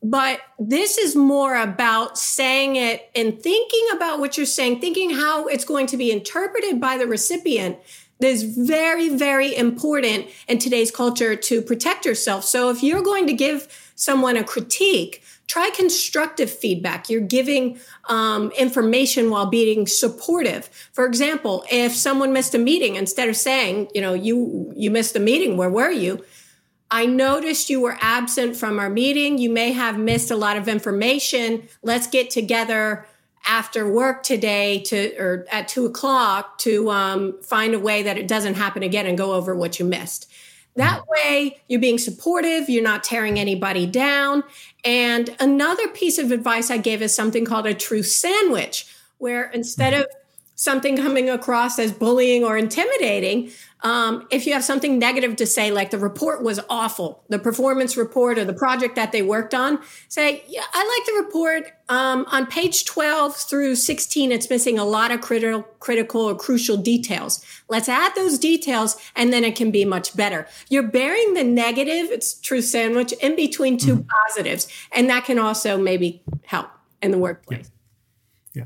But 0.03 0.40
this 0.59 0.96
is 0.96 1.14
more 1.14 1.55
about 1.55 2.18
saying 2.18 2.76
it 2.76 3.11
and 3.14 3.40
thinking 3.40 3.87
about 3.94 4.18
what 4.18 4.37
you're 4.37 4.46
saying 4.46 4.81
thinking 4.81 5.11
how 5.11 5.46
it's 5.46 5.64
going 5.64 5.87
to 5.88 5.96
be 5.96 6.11
interpreted 6.11 6.81
by 6.81 6.98
the 6.98 7.07
recipient 7.07 7.79
that 8.20 8.28
is 8.28 8.42
very, 8.44 9.09
very 9.09 9.56
important 9.56 10.26
in 10.46 10.59
today's 10.59 10.90
culture 10.90 11.35
to 11.35 11.62
protect 11.62 12.04
yourself. 12.04 12.44
So 12.44 12.70
if 12.70 12.83
you're 12.83 13.02
going 13.02 13.26
to 13.26 13.33
give 13.33 13.92
someone 13.94 14.37
a 14.37 14.44
critique, 14.44 15.22
try 15.46 15.70
constructive 15.70 16.50
feedback. 16.50 17.11
You're 17.11 17.20
giving 17.20 17.78
um, 18.09 18.52
information 18.52 19.30
while 19.30 19.46
being 19.46 19.87
supportive. 19.87 20.70
For 20.92 21.06
example, 21.06 21.64
if 21.70 21.92
someone 21.94 22.33
missed 22.33 22.54
a 22.54 22.59
meeting, 22.59 22.96
instead 22.96 23.28
of 23.28 23.37
saying, 23.37 23.88
you 23.94 24.00
know, 24.00 24.14
you 24.14 24.72
you 24.76 24.90
missed 24.90 25.14
the 25.14 25.20
meeting, 25.20 25.56
where 25.56 25.70
were 25.70 25.90
you? 25.90 26.24
I 26.90 27.06
noticed 27.06 27.70
you 27.70 27.80
were 27.80 27.96
absent 28.00 28.56
from 28.56 28.78
our 28.78 28.90
meeting. 28.90 29.38
You 29.38 29.50
may 29.50 29.72
have 29.72 29.96
missed 29.96 30.30
a 30.30 30.37
lot 30.37 30.56
of 30.56 30.66
information. 30.68 31.68
Let's 31.83 32.09
get 32.09 32.30
together 32.30 33.06
after 33.46 33.90
work 33.90 34.22
today 34.22 34.81
to 34.87 35.16
or 35.16 35.46
at 35.50 35.68
two 35.68 35.87
o'clock 35.87 36.59
to 36.59 36.90
um, 36.90 37.40
find 37.42 37.74
a 37.74 37.79
way 37.79 38.03
that 38.03 38.18
it 38.18 38.29
doesn't 38.29 38.55
happen 38.55 38.83
again 38.83 39.07
and 39.07 39.16
go 39.16 39.33
over 39.33 39.55
what 39.55 39.79
you 39.79 39.85
missed. 39.85 40.31
That 40.76 41.03
way 41.09 41.61
you're 41.68 41.81
being 41.81 41.98
supportive 41.98 42.68
you're 42.68 42.83
not 42.83 43.03
tearing 43.03 43.38
anybody 43.38 43.87
down. 43.87 44.44
And 44.85 45.35
another 45.40 45.88
piece 45.88 46.18
of 46.18 46.31
advice 46.31 46.70
i 46.70 46.79
gave 46.79 47.03
is 47.03 47.14
something 47.14 47.44
called 47.44 47.66
a 47.66 47.74
truth 47.74 48.07
sandwich 48.07 48.87
where 49.18 49.50
instead 49.50 49.94
of 49.94 50.07
something 50.55 50.96
coming 50.96 51.31
across 51.31 51.79
as 51.79 51.90
bullying 51.90 52.44
or 52.44 52.59
intimidating 52.59 53.50
um, 53.83 54.27
if 54.31 54.47
you 54.47 54.53
have 54.53 54.64
something 54.64 54.99
negative 54.99 55.37
to 55.37 55.47
say, 55.47 55.71
like 55.71 55.90
the 55.90 55.99
report 55.99 56.43
was 56.43 56.61
awful, 56.69 57.25
the 57.29 57.38
performance 57.38 57.97
report 57.97 58.38
or 58.38 58.45
the 58.45 58.53
project 58.53 58.95
that 58.97 59.12
they 59.12 59.23
worked 59.23 59.55
on, 59.55 59.81
say, 60.09 60.45
yeah, 60.49 60.62
I 60.73 60.99
like 60.99 61.07
the 61.07 61.23
report. 61.25 61.73
Um, 61.88 62.25
on 62.31 62.47
page 62.47 62.85
12 62.85 63.35
through 63.35 63.75
16, 63.75 64.31
it's 64.31 64.49
missing 64.49 64.79
a 64.79 64.85
lot 64.85 65.11
of 65.11 65.21
critical, 65.21 65.62
critical 65.81 66.21
or 66.21 66.37
crucial 66.37 66.77
details. 66.77 67.45
Let's 67.69 67.88
add 67.88 68.14
those 68.14 68.38
details 68.38 68.97
and 69.16 69.33
then 69.33 69.45
it 69.45 69.57
can 69.57 69.71
be 69.71 69.85
much 69.85 70.14
better. 70.14 70.47
You're 70.69 70.87
bearing 70.87 71.35
the 71.35 71.43
negative, 71.43 72.11
it's 72.12 72.35
true 72.35 72.62
sandwich, 72.62 73.12
in 73.14 73.35
between 73.35 73.77
2 73.79 73.97
mm-hmm. 73.97 74.09
positives. 74.09 74.69
And 74.93 75.09
that 75.11 75.25
can 75.25 75.38
also 75.38 75.79
maybe 75.79 76.23
help 76.45 76.69
in 77.03 77.11
the 77.11 77.19
workplace. 77.19 77.71
Yeah. 78.55 78.64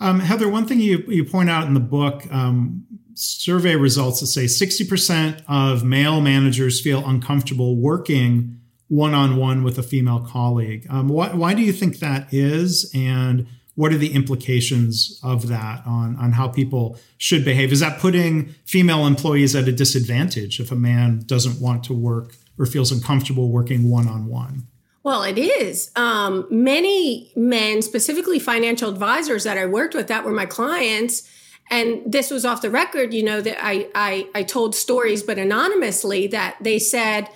yeah. 0.00 0.08
Um, 0.08 0.20
Heather, 0.20 0.48
one 0.48 0.66
thing 0.66 0.80
you, 0.80 1.04
you 1.06 1.24
point 1.24 1.50
out 1.50 1.66
in 1.66 1.74
the 1.74 1.80
book, 1.80 2.26
um, 2.32 2.86
survey 3.16 3.76
results 3.76 4.20
that 4.20 4.26
say 4.26 4.44
60% 4.44 5.42
of 5.48 5.82
male 5.84 6.20
managers 6.20 6.80
feel 6.80 7.06
uncomfortable 7.06 7.76
working 7.76 8.60
one 8.88 9.14
on 9.14 9.36
one 9.36 9.64
with 9.64 9.78
a 9.78 9.82
female 9.82 10.20
colleague. 10.20 10.86
Um, 10.88 11.08
why, 11.08 11.34
why 11.34 11.54
do 11.54 11.62
you 11.62 11.72
think 11.72 11.98
that 11.98 12.32
is? 12.32 12.90
And 12.94 13.46
what 13.74 13.92
are 13.92 13.98
the 13.98 14.12
implications 14.12 15.20
of 15.22 15.48
that 15.48 15.82
on, 15.86 16.16
on 16.16 16.32
how 16.32 16.48
people 16.48 16.98
should 17.18 17.44
behave? 17.44 17.72
Is 17.72 17.80
that 17.80 17.98
putting 17.98 18.54
female 18.64 19.06
employees 19.06 19.56
at 19.56 19.66
a 19.66 19.72
disadvantage 19.72 20.60
if 20.60 20.70
a 20.70 20.76
man 20.76 21.22
doesn't 21.26 21.60
want 21.60 21.84
to 21.84 21.92
work 21.92 22.34
or 22.58 22.66
feels 22.66 22.92
uncomfortable 22.92 23.50
working 23.50 23.90
one 23.90 24.08
on 24.08 24.26
one? 24.26 24.66
Well, 25.02 25.22
it 25.22 25.38
is. 25.38 25.92
Um, 25.94 26.46
many 26.50 27.30
men, 27.36 27.80
specifically 27.82 28.40
financial 28.40 28.90
advisors 28.90 29.44
that 29.44 29.56
I 29.56 29.64
worked 29.66 29.94
with 29.94 30.08
that 30.08 30.24
were 30.24 30.32
my 30.32 30.46
clients, 30.46 31.28
and 31.70 32.00
this 32.10 32.30
was 32.30 32.44
off 32.44 32.62
the 32.62 32.70
record 32.70 33.12
you 33.12 33.22
know 33.22 33.40
that 33.40 33.56
I, 33.60 33.88
I 33.94 34.28
i 34.34 34.42
told 34.42 34.74
stories 34.74 35.22
but 35.22 35.38
anonymously 35.38 36.26
that 36.28 36.56
they 36.60 36.78
said 36.78 37.28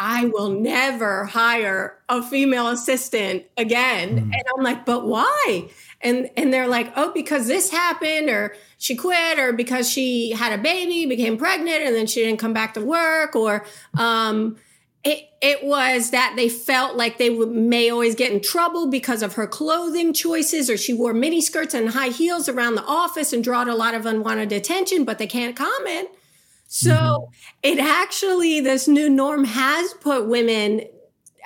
I 0.00 0.26
will 0.26 0.50
never 0.50 1.24
hire 1.24 1.98
a 2.08 2.22
female 2.22 2.68
assistant 2.68 3.44
again. 3.56 4.10
Mm. 4.10 4.22
And 4.32 4.42
I'm 4.56 4.62
like, 4.62 4.86
but 4.86 5.04
why? 5.04 5.68
And 6.00 6.30
and 6.36 6.54
they're 6.54 6.68
like, 6.68 6.92
oh, 6.94 7.10
because 7.12 7.48
this 7.48 7.72
happened, 7.72 8.30
or 8.30 8.54
she 8.78 8.94
quit, 8.94 9.40
or 9.40 9.52
because 9.52 9.90
she 9.90 10.30
had 10.30 10.56
a 10.56 10.62
baby, 10.62 11.06
became 11.06 11.36
pregnant, 11.36 11.82
and 11.82 11.96
then 11.96 12.06
she 12.06 12.22
didn't 12.22 12.38
come 12.38 12.52
back 12.52 12.74
to 12.74 12.80
work, 12.80 13.34
or 13.34 13.66
um, 13.98 14.56
it 15.04 15.28
it 15.40 15.64
was 15.64 16.10
that 16.10 16.34
they 16.36 16.48
felt 16.48 16.96
like 16.96 17.18
they 17.18 17.30
may 17.30 17.90
always 17.90 18.14
get 18.14 18.32
in 18.32 18.40
trouble 18.40 18.88
because 18.88 19.22
of 19.22 19.34
her 19.34 19.46
clothing 19.46 20.12
choices, 20.12 20.68
or 20.68 20.76
she 20.76 20.92
wore 20.92 21.14
mini 21.14 21.40
skirts 21.40 21.74
and 21.74 21.90
high 21.90 22.08
heels 22.08 22.48
around 22.48 22.74
the 22.74 22.84
office 22.84 23.32
and 23.32 23.44
drawed 23.44 23.68
a 23.68 23.74
lot 23.74 23.94
of 23.94 24.06
unwanted 24.06 24.52
attention, 24.52 25.04
but 25.04 25.18
they 25.18 25.26
can't 25.26 25.56
comment. 25.56 26.08
So 26.66 26.90
mm-hmm. 26.90 27.30
it 27.62 27.78
actually, 27.78 28.60
this 28.60 28.88
new 28.88 29.08
norm 29.08 29.44
has 29.44 29.94
put 29.94 30.26
women 30.28 30.82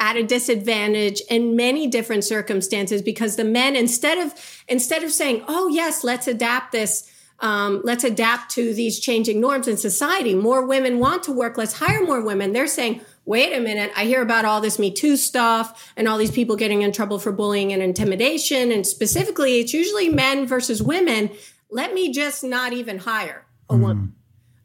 at 0.01 0.17
a 0.17 0.23
disadvantage 0.23 1.21
in 1.29 1.55
many 1.55 1.87
different 1.87 2.25
circumstances 2.25 3.03
because 3.03 3.37
the 3.37 3.45
men 3.45 3.77
instead 3.77 4.19
of 4.19 4.65
instead 4.67 5.05
of 5.05 5.13
saying 5.13 5.45
oh 5.47 5.69
yes 5.69 6.03
let's 6.03 6.27
adapt 6.27 6.73
this 6.73 7.12
um, 7.43 7.83
let's 7.85 8.05
adapt 8.05 8.51
to 8.53 8.73
these 8.73 8.99
changing 8.99 9.41
norms 9.41 9.69
in 9.69 9.77
society 9.77 10.35
more 10.35 10.67
women 10.67 10.99
want 10.99 11.23
to 11.23 11.33
work 11.33 11.59
let's 11.59 11.75
hire 11.75 12.03
more 12.03 12.23
women 12.23 12.53
they're 12.53 12.67
saying 12.67 13.01
wait 13.25 13.53
a 13.53 13.61
minute 13.61 13.93
i 13.97 14.05
hear 14.05 14.23
about 14.23 14.45
all 14.45 14.61
this 14.61 14.79
me 14.79 14.91
too 14.91 15.17
stuff 15.17 15.93
and 15.97 16.09
all 16.09 16.17
these 16.17 16.31
people 16.31 16.57
getting 16.57 16.83
in 16.83 16.93
trouble 16.93 17.19
for 17.19 17.33
bullying 17.33 17.73
and 17.73 17.83
intimidation 17.83 18.73
and 18.73 18.87
specifically 18.87 19.61
it's 19.61 19.75
usually 19.75 20.09
men 20.09 20.47
versus 20.47 20.83
women 20.83 21.31
let 21.71 21.93
me 21.93 22.13
just 22.13 22.43
not 22.43 22.73
even 22.73 22.99
hire 22.99 23.45
a 23.69 23.75
mm. 23.75 23.81
woman 23.81 24.15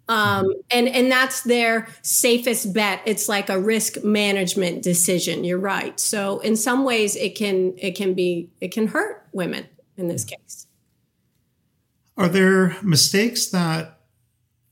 um, 0.09 0.53
and 0.71 0.87
and 0.87 1.11
that's 1.11 1.41
their 1.41 1.87
safest 2.01 2.73
bet. 2.73 3.01
It's 3.05 3.27
like 3.27 3.49
a 3.49 3.59
risk 3.59 4.03
management 4.03 4.81
decision. 4.81 5.43
You're 5.43 5.59
right. 5.59 5.99
So 5.99 6.39
in 6.39 6.55
some 6.55 6.83
ways, 6.83 7.15
it 7.15 7.35
can 7.35 7.73
it 7.77 7.95
can 7.95 8.13
be 8.13 8.49
it 8.61 8.71
can 8.71 8.87
hurt 8.87 9.27
women 9.33 9.67
in 9.97 10.07
this 10.07 10.23
case. 10.23 10.66
Are 12.17 12.27
there 12.27 12.75
mistakes 12.81 13.47
that 13.47 13.99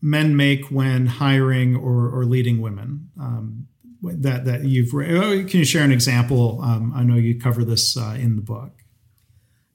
men 0.02 0.36
make 0.36 0.66
when 0.66 1.06
hiring 1.06 1.76
or, 1.76 2.10
or 2.10 2.26
leading 2.26 2.62
women? 2.62 3.10
Um, 3.20 3.68
that 4.02 4.46
that 4.46 4.66
you've 4.66 4.94
oh, 4.94 5.44
can 5.46 5.60
you 5.60 5.66
share 5.66 5.84
an 5.84 5.92
example? 5.92 6.62
Um, 6.62 6.94
I 6.96 7.04
know 7.04 7.16
you 7.16 7.40
cover 7.40 7.64
this 7.64 7.98
uh, 7.98 8.16
in 8.20 8.36
the 8.36 8.42
book. 8.42 8.72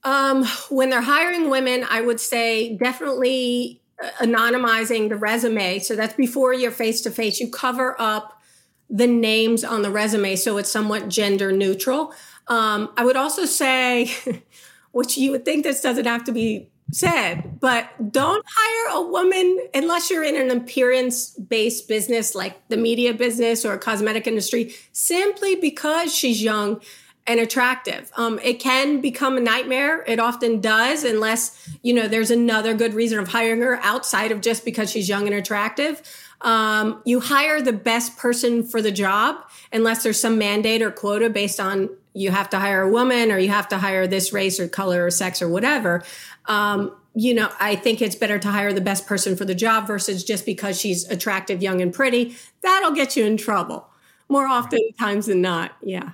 Um, 0.04 0.44
when 0.70 0.90
they're 0.90 1.02
hiring 1.02 1.50
women, 1.50 1.84
I 1.88 2.00
would 2.00 2.20
say 2.20 2.76
definitely 2.76 3.82
anonymizing 4.20 5.08
the 5.08 5.16
resume. 5.16 5.78
So 5.78 5.94
that's 5.94 6.14
before 6.14 6.54
you're 6.54 6.70
face 6.70 7.00
to 7.02 7.10
face. 7.10 7.40
You 7.40 7.50
cover 7.50 7.96
up 8.00 8.40
the 8.88 9.06
names 9.06 9.62
on 9.62 9.82
the 9.82 9.90
resume 9.90 10.34
so 10.36 10.58
it's 10.58 10.70
somewhat 10.70 11.08
gender 11.08 11.52
neutral. 11.52 12.12
Um, 12.48 12.92
I 12.96 13.04
would 13.04 13.16
also 13.16 13.44
say, 13.44 14.10
which 14.92 15.16
you 15.16 15.30
would 15.30 15.44
think 15.44 15.64
this 15.64 15.80
doesn't 15.80 16.06
have 16.06 16.24
to 16.24 16.32
be 16.32 16.69
said, 16.92 17.60
but 17.60 18.12
don't 18.12 18.44
hire 18.46 18.96
a 18.98 19.08
woman 19.08 19.58
unless 19.74 20.10
you're 20.10 20.24
in 20.24 20.36
an 20.36 20.56
appearance 20.56 21.30
based 21.30 21.88
business 21.88 22.34
like 22.34 22.68
the 22.68 22.76
media 22.76 23.14
business 23.14 23.64
or 23.64 23.76
cosmetic 23.78 24.26
industry, 24.26 24.74
simply 24.92 25.56
because 25.56 26.14
she's 26.14 26.42
young 26.42 26.80
and 27.26 27.38
attractive. 27.38 28.10
Um, 28.16 28.40
it 28.42 28.54
can 28.54 29.00
become 29.00 29.36
a 29.36 29.40
nightmare. 29.40 30.02
It 30.06 30.18
often 30.18 30.60
does, 30.60 31.04
unless 31.04 31.68
you 31.82 31.94
know 31.94 32.08
there's 32.08 32.30
another 32.30 32.74
good 32.74 32.94
reason 32.94 33.18
of 33.18 33.28
hiring 33.28 33.60
her 33.60 33.76
outside 33.82 34.32
of 34.32 34.40
just 34.40 34.64
because 34.64 34.90
she's 34.90 35.08
young 35.08 35.26
and 35.26 35.34
attractive. 35.34 36.02
Um, 36.40 37.02
you 37.04 37.20
hire 37.20 37.60
the 37.60 37.72
best 37.72 38.16
person 38.16 38.62
for 38.62 38.80
the 38.80 38.90
job, 38.90 39.36
unless 39.72 40.02
there's 40.02 40.18
some 40.18 40.38
mandate 40.38 40.82
or 40.82 40.90
quota 40.90 41.28
based 41.28 41.60
on 41.60 41.90
you 42.12 42.30
have 42.30 42.50
to 42.50 42.58
hire 42.58 42.82
a 42.82 42.90
woman 42.90 43.30
or 43.30 43.38
you 43.38 43.50
have 43.50 43.68
to 43.68 43.78
hire 43.78 44.06
this 44.06 44.32
race 44.32 44.58
or 44.58 44.66
color 44.66 45.06
or 45.06 45.10
sex 45.10 45.40
or 45.40 45.48
whatever. 45.48 46.02
Um, 46.46 46.96
you 47.14 47.34
know, 47.34 47.50
I 47.58 47.74
think 47.76 48.00
it's 48.00 48.14
better 48.14 48.38
to 48.38 48.48
hire 48.48 48.72
the 48.72 48.80
best 48.80 49.06
person 49.06 49.36
for 49.36 49.44
the 49.44 49.54
job 49.54 49.86
versus 49.86 50.24
just 50.24 50.46
because 50.46 50.80
she's 50.80 51.08
attractive, 51.08 51.62
young, 51.62 51.80
and 51.80 51.92
pretty. 51.92 52.36
That'll 52.62 52.92
get 52.92 53.16
you 53.16 53.24
in 53.24 53.36
trouble 53.36 53.88
more 54.28 54.46
often 54.46 54.78
times 54.98 55.26
than 55.26 55.40
not. 55.40 55.72
Yeah. 55.82 56.10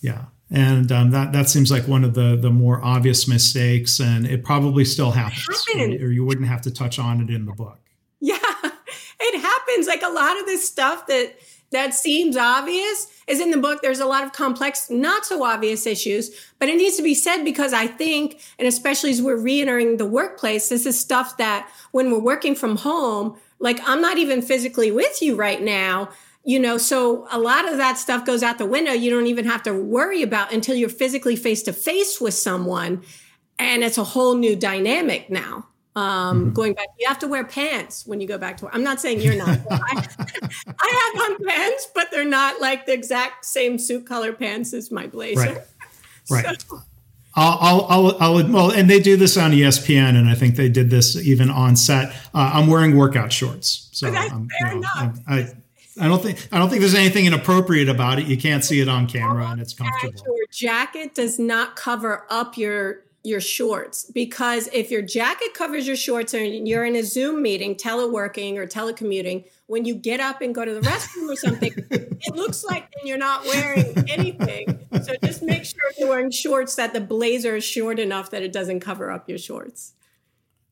Yeah. 0.00 0.26
And 0.50 0.90
um, 0.90 1.10
that 1.10 1.32
that 1.32 1.48
seems 1.48 1.70
like 1.70 1.86
one 1.86 2.02
of 2.02 2.14
the 2.14 2.36
the 2.36 2.50
more 2.50 2.84
obvious 2.84 3.28
mistakes, 3.28 4.00
and 4.00 4.26
it 4.26 4.42
probably 4.44 4.84
still 4.84 5.12
happens, 5.12 5.64
it 5.68 6.02
or 6.02 6.10
you 6.10 6.24
wouldn't 6.24 6.48
have 6.48 6.62
to 6.62 6.72
touch 6.72 6.98
on 6.98 7.20
it 7.20 7.30
in 7.30 7.46
the 7.46 7.52
book. 7.52 7.78
Yeah, 8.20 8.36
it 9.20 9.40
happens. 9.40 9.86
Like 9.86 10.02
a 10.02 10.08
lot 10.08 10.40
of 10.40 10.46
this 10.46 10.66
stuff 10.66 11.06
that 11.06 11.36
that 11.72 11.94
seems 11.94 12.36
obvious 12.36 13.06
is 13.26 13.40
in 13.40 13.50
the 13.50 13.56
book. 13.56 13.80
There's 13.80 14.00
a 14.00 14.06
lot 14.06 14.24
of 14.24 14.32
complex, 14.32 14.90
not 14.90 15.24
so 15.24 15.44
obvious 15.44 15.86
issues, 15.86 16.30
but 16.58 16.68
it 16.68 16.76
needs 16.76 16.96
to 16.96 17.02
be 17.02 17.14
said 17.14 17.44
because 17.44 17.72
I 17.72 17.86
think, 17.86 18.40
and 18.58 18.66
especially 18.66 19.10
as 19.10 19.22
we're 19.22 19.40
re-entering 19.40 19.96
the 19.96 20.06
workplace, 20.06 20.68
this 20.68 20.86
is 20.86 20.98
stuff 20.98 21.36
that 21.36 21.70
when 21.92 22.10
we're 22.10 22.18
working 22.18 22.54
from 22.54 22.76
home, 22.76 23.38
like 23.58 23.80
I'm 23.86 24.00
not 24.00 24.18
even 24.18 24.42
physically 24.42 24.90
with 24.90 25.22
you 25.22 25.36
right 25.36 25.62
now 25.62 26.10
you 26.42 26.58
know? 26.58 26.78
So 26.78 27.26
a 27.30 27.38
lot 27.38 27.70
of 27.70 27.76
that 27.76 27.98
stuff 27.98 28.24
goes 28.24 28.42
out 28.42 28.58
the 28.58 28.66
window. 28.66 28.92
You 28.92 29.10
don't 29.10 29.26
even 29.26 29.44
have 29.44 29.62
to 29.64 29.74
worry 29.74 30.22
about 30.22 30.52
until 30.52 30.74
you're 30.74 30.88
physically 30.88 31.36
face 31.36 31.62
to 31.64 31.72
face 31.72 32.20
with 32.20 32.34
someone. 32.34 33.02
And 33.58 33.84
it's 33.84 33.98
a 33.98 34.04
whole 34.04 34.36
new 34.36 34.56
dynamic 34.56 35.28
now 35.28 35.66
um, 35.96 36.44
mm-hmm. 36.44 36.52
going 36.52 36.74
back 36.74 36.86
you 36.98 37.08
have 37.08 37.18
to 37.18 37.28
wear 37.28 37.44
pants 37.44 38.06
when 38.06 38.20
you 38.20 38.28
go 38.28 38.38
back 38.38 38.56
to 38.56 38.64
work 38.64 38.74
i'm 38.74 38.84
not 38.84 39.00
saying 39.00 39.20
you're 39.20 39.36
not 39.36 39.48
I, 39.70 40.08
I, 40.78 41.12
have 41.14 41.30
on 41.30 41.44
pants 41.44 41.88
but 41.94 42.10
they're 42.10 42.24
not 42.24 42.60
like 42.60 42.86
the 42.86 42.92
exact 42.92 43.44
same 43.44 43.78
suit 43.78 44.06
color 44.06 44.32
pants 44.32 44.72
as 44.72 44.90
my 44.90 45.06
blazer 45.06 45.40
right 45.40 45.58
right 46.30 46.62
so. 46.62 46.80
I'll, 47.36 47.86
I'll, 47.88 48.16
I'll, 48.18 48.52
well, 48.52 48.70
and 48.72 48.90
they 48.90 48.98
do 48.98 49.16
this 49.16 49.36
on 49.36 49.52
ESPN, 49.52 50.16
and 50.18 50.28
I 50.28 50.34
think 50.34 50.56
they 50.56 50.68
did 50.68 50.90
this 50.90 51.14
even 51.14 51.48
on 51.48 51.76
set. 51.76 52.10
Uh, 52.34 52.50
I'm 52.54 52.66
wearing 52.66 52.96
workout 52.96 53.32
shorts, 53.32 53.88
so 53.92 54.08
um, 54.08 54.48
fair 54.58 54.74
you 54.74 54.80
know, 54.80 54.88
enough. 54.98 55.18
I, 55.28 55.48
I 56.00 56.08
don't 56.08 56.22
think 56.22 56.48
I 56.50 56.58
don't 56.58 56.68
think 56.68 56.80
there's 56.80 56.94
anything 56.94 57.26
inappropriate 57.26 57.88
about 57.88 58.18
it. 58.18 58.26
You 58.26 58.36
can't 58.36 58.64
see 58.64 58.80
it 58.80 58.88
on 58.88 59.06
camera, 59.06 59.46
and 59.46 59.60
it's 59.60 59.74
comfortable. 59.74 60.22
Your 60.26 60.46
jacket 60.50 61.14
does 61.14 61.38
not 61.38 61.76
cover 61.76 62.26
up 62.30 62.56
your 62.56 63.02
your 63.22 63.40
shorts 63.40 64.10
because 64.14 64.68
if 64.72 64.90
your 64.90 65.02
jacket 65.02 65.52
covers 65.54 65.86
your 65.86 65.96
shorts 65.96 66.32
and 66.32 66.66
you're 66.66 66.84
in 66.84 66.96
a 66.96 67.02
Zoom 67.02 67.42
meeting, 67.42 67.74
teleworking 67.74 68.56
or 68.56 68.66
telecommuting, 68.66 69.44
when 69.66 69.84
you 69.84 69.94
get 69.94 70.20
up 70.20 70.40
and 70.40 70.54
go 70.54 70.64
to 70.64 70.72
the 70.72 70.80
restroom 70.80 71.28
or 71.28 71.36
something, 71.36 71.72
it 71.90 72.34
looks 72.34 72.64
like 72.64 72.88
you're 73.04 73.18
not 73.18 73.44
wearing 73.44 73.94
anything. 74.08 74.86
So 75.02 75.14
just 75.22 75.42
make 75.42 75.64
sure 75.64 75.80
you're 75.98 76.08
wearing 76.08 76.30
shorts 76.30 76.74
that 76.76 76.92
the 76.92 77.00
blazer 77.00 77.56
is 77.56 77.64
short 77.64 77.98
enough 77.98 78.30
that 78.30 78.42
it 78.42 78.52
doesn't 78.52 78.80
cover 78.80 79.10
up 79.10 79.28
your 79.28 79.38
shorts. 79.38 79.92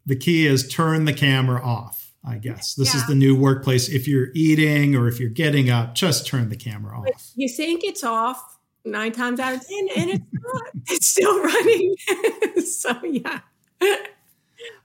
The 0.07 0.17
key 0.17 0.47
is 0.47 0.67
turn 0.67 1.05
the 1.05 1.13
camera 1.13 1.63
off. 1.63 2.15
I 2.27 2.39
guess 2.39 2.75
this 2.75 2.95
yeah. 2.95 3.01
is 3.01 3.07
the 3.07 3.15
new 3.15 3.37
workplace. 3.37 3.89
If 3.89 4.09
you're 4.09 4.29
eating 4.35 4.97
or 4.97 5.07
if 5.07 5.21
you're 5.21 5.31
getting 5.31 5.71
up, 5.71 5.95
just 5.95 6.27
turn 6.27 6.49
the 6.49 6.57
camera 6.57 6.99
off. 6.99 7.33
You 7.37 7.49
think 7.49 7.85
it's 7.85 8.03
off 8.03 8.58
nine 8.85 9.13
times 9.13 9.41
out 9.41 9.55
of 9.55 9.67
ten, 9.67 9.89
and 9.97 10.11
it's 10.11 10.25
not. 10.33 10.63
it's 10.87 11.09
still 11.09 11.43
running. 11.43 11.97
so 12.65 12.97
yeah. 13.05 13.41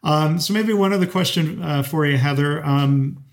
Um, 0.03 0.39
so 0.39 0.53
maybe 0.53 0.73
one 0.73 0.93
other 0.93 1.07
question 1.07 1.61
uh, 1.61 1.83
for 1.83 2.05
you, 2.05 2.17
Heather. 2.17 2.63
Um, 2.65 3.23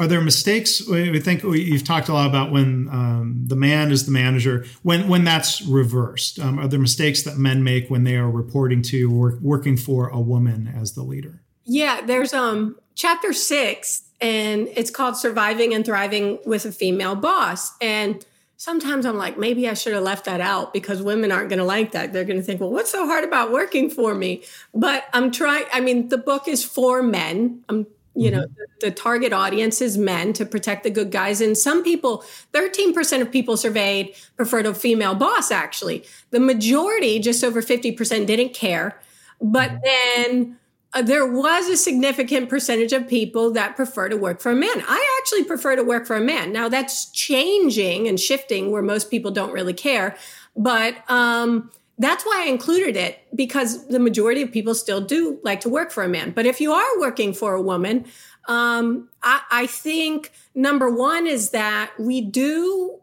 are 0.00 0.06
there 0.06 0.22
mistakes? 0.22 0.88
We 0.88 1.20
think 1.20 1.42
you've 1.42 1.84
talked 1.84 2.08
a 2.08 2.14
lot 2.14 2.26
about 2.26 2.50
when 2.50 2.88
um, 2.90 3.44
the 3.46 3.54
man 3.54 3.92
is 3.92 4.06
the 4.06 4.12
manager. 4.12 4.64
When 4.82 5.08
when 5.08 5.24
that's 5.24 5.60
reversed, 5.60 6.38
um, 6.38 6.58
are 6.58 6.66
there 6.66 6.80
mistakes 6.80 7.22
that 7.24 7.36
men 7.36 7.62
make 7.62 7.90
when 7.90 8.04
they 8.04 8.16
are 8.16 8.30
reporting 8.30 8.80
to 8.84 9.14
or 9.14 9.38
working 9.42 9.76
for 9.76 10.08
a 10.08 10.18
woman 10.18 10.72
as 10.74 10.94
the 10.94 11.02
leader? 11.02 11.42
Yeah, 11.64 12.00
there's 12.00 12.32
um 12.32 12.76
chapter 12.94 13.34
six, 13.34 14.08
and 14.22 14.68
it's 14.74 14.90
called 14.90 15.18
Surviving 15.18 15.74
and 15.74 15.84
Thriving 15.84 16.38
with 16.46 16.64
a 16.64 16.72
Female 16.72 17.14
Boss. 17.14 17.76
And 17.82 18.24
sometimes 18.60 19.06
I'm 19.06 19.16
like, 19.16 19.38
maybe 19.38 19.66
I 19.70 19.72
should 19.72 19.94
have 19.94 20.02
left 20.02 20.26
that 20.26 20.42
out 20.42 20.74
because 20.74 21.00
women 21.00 21.32
aren't 21.32 21.48
going 21.48 21.60
to 21.60 21.64
like 21.64 21.92
that. 21.92 22.12
They're 22.12 22.26
going 22.26 22.38
to 22.38 22.42
think, 22.42 22.60
well, 22.60 22.70
what's 22.70 22.90
so 22.90 23.06
hard 23.06 23.24
about 23.24 23.50
working 23.52 23.88
for 23.88 24.14
me? 24.14 24.42
But 24.74 25.06
I'm 25.14 25.30
trying, 25.30 25.64
I 25.72 25.80
mean, 25.80 26.10
the 26.10 26.18
book 26.18 26.46
is 26.46 26.62
for 26.62 27.02
men. 27.02 27.64
I'm 27.70 27.86
you 28.14 28.30
know 28.30 28.42
mm-hmm. 28.42 28.54
the, 28.80 28.88
the, 28.88 28.90
target 28.90 29.32
audience 29.32 29.80
is 29.80 29.96
men 29.96 30.32
to 30.32 30.44
protect 30.44 30.82
the 30.82 30.90
good 30.90 31.12
guys 31.12 31.40
and 31.40 31.56
some 31.56 31.84
people 31.84 32.24
13% 32.52 33.22
of 33.22 33.30
people 33.30 33.56
surveyed 33.56 34.16
preferred 34.36 34.66
a 34.66 34.74
female 34.74 35.14
boss 35.14 35.52
actually 35.52 36.04
the 36.30 36.40
majority 36.40 37.20
just 37.20 37.44
over 37.44 37.62
50% 37.62 38.26
didn't 38.26 38.52
care 38.52 39.00
but 39.40 39.70
mm-hmm. 39.70 39.78
then 39.84 40.58
uh, 40.92 41.02
there 41.02 41.26
was 41.26 41.68
a 41.68 41.76
significant 41.76 42.48
percentage 42.48 42.92
of 42.92 43.06
people 43.06 43.52
that 43.52 43.76
prefer 43.76 44.08
to 44.08 44.16
work 44.16 44.40
for 44.40 44.50
a 44.50 44.56
man. 44.56 44.82
I 44.88 45.20
actually 45.20 45.44
prefer 45.44 45.76
to 45.76 45.84
work 45.84 46.06
for 46.06 46.16
a 46.16 46.20
man. 46.20 46.52
Now 46.52 46.68
that's 46.68 47.10
changing 47.10 48.08
and 48.08 48.18
shifting 48.18 48.70
where 48.70 48.82
most 48.82 49.10
people 49.10 49.30
don't 49.30 49.52
really 49.52 49.74
care, 49.74 50.16
but 50.56 50.96
um, 51.08 51.70
that's 51.98 52.24
why 52.24 52.44
I 52.44 52.48
included 52.48 52.96
it 52.96 53.20
because 53.34 53.86
the 53.88 54.00
majority 54.00 54.42
of 54.42 54.50
people 54.50 54.74
still 54.74 55.00
do 55.00 55.38
like 55.44 55.60
to 55.60 55.68
work 55.68 55.92
for 55.92 56.02
a 56.02 56.08
man. 56.08 56.32
But 56.32 56.46
if 56.46 56.60
you 56.60 56.72
are 56.72 56.98
working 56.98 57.34
for 57.34 57.54
a 57.54 57.62
woman, 57.62 58.06
um, 58.48 59.08
I, 59.22 59.42
I 59.50 59.66
think 59.66 60.32
number 60.54 60.90
one 60.90 61.26
is 61.26 61.50
that 61.50 61.92
we 61.98 62.20
do 62.20 63.00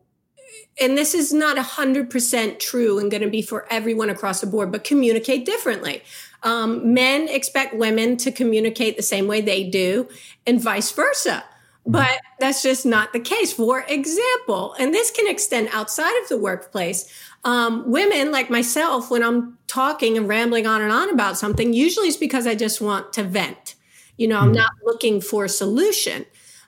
and 0.79 0.97
this 0.97 1.13
is 1.15 1.33
not 1.33 1.57
100% 1.57 2.59
true 2.59 2.99
and 2.99 3.09
going 3.09 3.23
to 3.23 3.29
be 3.29 3.41
for 3.41 3.65
everyone 3.71 4.09
across 4.09 4.41
the 4.41 4.47
board, 4.47 4.71
but 4.71 4.83
communicate 4.83 5.45
differently. 5.45 6.03
Um, 6.43 6.93
men 6.93 7.27
expect 7.27 7.75
women 7.75 8.17
to 8.17 8.31
communicate 8.31 8.95
the 8.95 9.03
same 9.03 9.27
way 9.27 9.41
they 9.41 9.63
do, 9.63 10.07
and 10.45 10.61
vice 10.61 10.91
versa. 10.91 11.43
But 11.85 12.19
that's 12.39 12.61
just 12.61 12.85
not 12.85 13.13
the 13.13 13.19
case. 13.19 13.53
For 13.53 13.85
example, 13.87 14.75
and 14.77 14.93
this 14.93 15.09
can 15.09 15.27
extend 15.27 15.69
outside 15.71 16.21
of 16.21 16.27
the 16.27 16.37
workplace, 16.37 17.09
um, 17.45 17.89
women 17.89 18.31
like 18.31 18.49
myself, 18.49 19.09
when 19.09 19.23
I'm 19.23 19.57
talking 19.67 20.17
and 20.17 20.27
rambling 20.27 20.67
on 20.67 20.81
and 20.81 20.91
on 20.91 21.09
about 21.09 21.37
something, 21.37 21.71
usually 21.73 22.09
it's 22.09 22.17
because 22.17 22.45
I 22.45 22.55
just 22.55 22.81
want 22.81 23.13
to 23.13 23.23
vent. 23.23 23.75
You 24.17 24.27
know, 24.27 24.37
I'm 24.37 24.49
hmm. 24.49 24.55
not 24.55 24.71
looking 24.83 25.21
for 25.21 25.45
a 25.45 25.49
solution. 25.49 26.25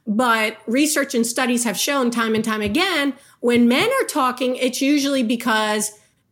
But 0.08 0.58
research 0.66 1.14
and 1.14 1.28
studies 1.28 1.66
have 1.66 1.78
shown 1.78 2.10
time 2.10 2.34
and 2.34 2.44
time 2.44 2.62
again 2.62 3.14
when 3.42 3.68
men 3.68 3.90
are 4.02 4.08
talking, 4.08 4.56
it's 4.56 4.82
usually 4.82 5.24
because 5.24 5.92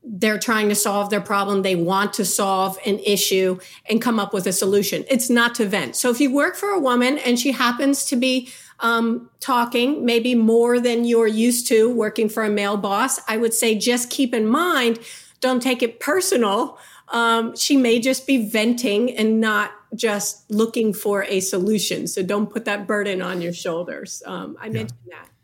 they're 0.10 0.40
trying 0.40 0.70
to 0.70 0.76
solve 0.76 1.10
their 1.10 1.22
problem. 1.22 1.62
They 1.62 1.76
want 1.76 2.14
to 2.14 2.26
solve 2.26 2.78
an 2.86 3.00
issue 3.00 3.60
and 3.90 4.02
come 4.02 4.20
up 4.20 4.34
with 4.34 4.48
a 4.48 4.54
solution. 4.54 5.04
It's 5.10 5.30
not 5.30 5.56
to 5.56 5.66
vent. 5.66 5.96
So 5.96 6.10
if 6.10 6.20
you 6.22 6.34
work 6.34 6.56
for 6.56 6.70
a 6.70 6.80
woman 6.80 7.18
and 7.18 7.38
she 7.38 7.52
happens 7.52 8.06
to 8.06 8.16
be 8.16 8.50
um, 8.80 9.30
talking 9.40 10.06
maybe 10.06 10.36
more 10.36 10.80
than 10.80 11.04
you're 11.04 11.28
used 11.28 11.68
to 11.68 11.90
working 11.90 12.30
for 12.30 12.44
a 12.44 12.50
male 12.50 12.78
boss, 12.78 13.20
I 13.28 13.38
would 13.38 13.54
say 13.54 13.78
just 13.78 14.10
keep 14.10 14.34
in 14.34 14.48
mind, 14.48 15.00
don't 15.42 15.62
take 15.62 15.84
it 15.84 16.00
personal. 16.00 16.78
Um, 17.10 17.56
she 17.56 17.78
may 17.78 18.00
just 18.00 18.28
be 18.28 18.50
venting 18.50 19.16
and 19.16 19.40
not 19.40 19.72
just 19.96 20.50
looking 20.52 20.94
for 20.94 21.24
a 21.24 21.40
solution. 21.40 22.08
So 22.08 22.22
don't 22.22 22.50
put 22.50 22.66
that 22.66 22.86
burden 22.86 23.22
on 23.22 23.42
your 23.42 23.54
shoulders. 23.54 24.22
Um, 24.26 24.58
I 24.60 24.68
yeah. 24.68 24.74
mentioned 24.74 25.00
that 25.08 25.24
in 25.24 25.24
the 25.24 25.26
book. 25.26 25.37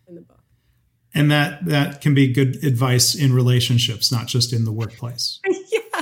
And 1.16 1.30
that 1.32 1.66
that 1.66 2.02
can 2.02 2.14
be 2.14 2.34
good 2.34 2.64
advice 2.64 3.14
in 3.14 3.34
relationships, 3.34 4.12
not 4.12 4.28
just 4.28 4.52
in 4.52 4.66
the 4.66 4.72
workplace. 4.72 5.40
yeah, 5.48 5.80
uh, 5.94 6.02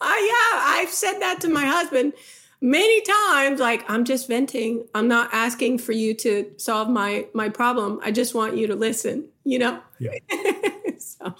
yeah. 0.00 0.52
I've 0.54 0.90
said 0.90 1.18
that 1.18 1.40
to 1.40 1.48
my 1.48 1.64
husband 1.64 2.12
many 2.60 3.00
times. 3.00 3.60
Like 3.60 3.84
I'm 3.90 4.04
just 4.04 4.28
venting. 4.28 4.86
I'm 4.94 5.08
not 5.08 5.30
asking 5.32 5.78
for 5.78 5.92
you 5.92 6.14
to 6.14 6.50
solve 6.58 6.88
my 6.88 7.26
my 7.34 7.48
problem. 7.48 8.00
I 8.02 8.12
just 8.12 8.34
want 8.34 8.56
you 8.56 8.68
to 8.68 8.76
listen. 8.76 9.28
You 9.44 9.58
know. 9.58 9.80
Yeah. 9.98 10.12
so, 10.98 11.34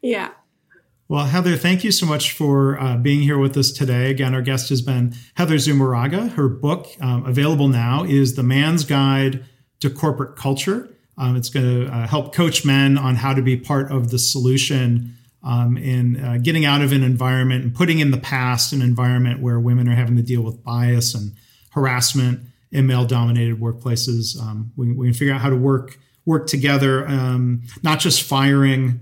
yeah. 0.00 0.30
Well, 1.10 1.24
Heather, 1.24 1.56
thank 1.56 1.82
you 1.82 1.90
so 1.90 2.06
much 2.06 2.30
for 2.30 2.80
uh, 2.80 2.96
being 2.96 3.20
here 3.20 3.36
with 3.36 3.56
us 3.56 3.72
today. 3.72 4.12
Again, 4.12 4.32
our 4.32 4.42
guest 4.42 4.68
has 4.68 4.80
been 4.80 5.12
Heather 5.34 5.56
Zumarraga. 5.56 6.30
Her 6.34 6.48
book, 6.48 6.86
um, 7.00 7.26
available 7.26 7.66
now, 7.66 8.04
is 8.04 8.36
The 8.36 8.44
Man's 8.44 8.84
Guide 8.84 9.44
to 9.80 9.90
Corporate 9.90 10.36
Culture. 10.36 10.88
Um, 11.20 11.36
it's 11.36 11.50
going 11.50 11.84
to 11.84 11.92
uh, 11.92 12.06
help 12.06 12.34
coach 12.34 12.64
men 12.64 12.96
on 12.96 13.14
how 13.14 13.34
to 13.34 13.42
be 13.42 13.54
part 13.54 13.92
of 13.92 14.10
the 14.10 14.18
solution 14.18 15.18
um, 15.42 15.76
in 15.76 16.16
uh, 16.18 16.38
getting 16.42 16.64
out 16.64 16.80
of 16.80 16.92
an 16.92 17.02
environment 17.02 17.62
and 17.62 17.74
putting 17.74 17.98
in 17.98 18.10
the 18.10 18.18
past 18.18 18.72
an 18.72 18.80
environment 18.80 19.40
where 19.40 19.60
women 19.60 19.86
are 19.86 19.94
having 19.94 20.16
to 20.16 20.22
deal 20.22 20.40
with 20.40 20.64
bias 20.64 21.14
and 21.14 21.32
harassment 21.72 22.40
in 22.72 22.86
male-dominated 22.86 23.60
workplaces. 23.60 24.40
Um, 24.40 24.72
we, 24.76 24.92
we, 24.92 25.08
can 25.08 25.14
figure 25.14 25.34
out 25.34 25.42
how 25.42 25.50
to 25.50 25.56
work 25.56 25.98
work 26.24 26.46
together, 26.46 27.06
um, 27.06 27.62
not 27.82 28.00
just 28.00 28.22
firing 28.22 29.00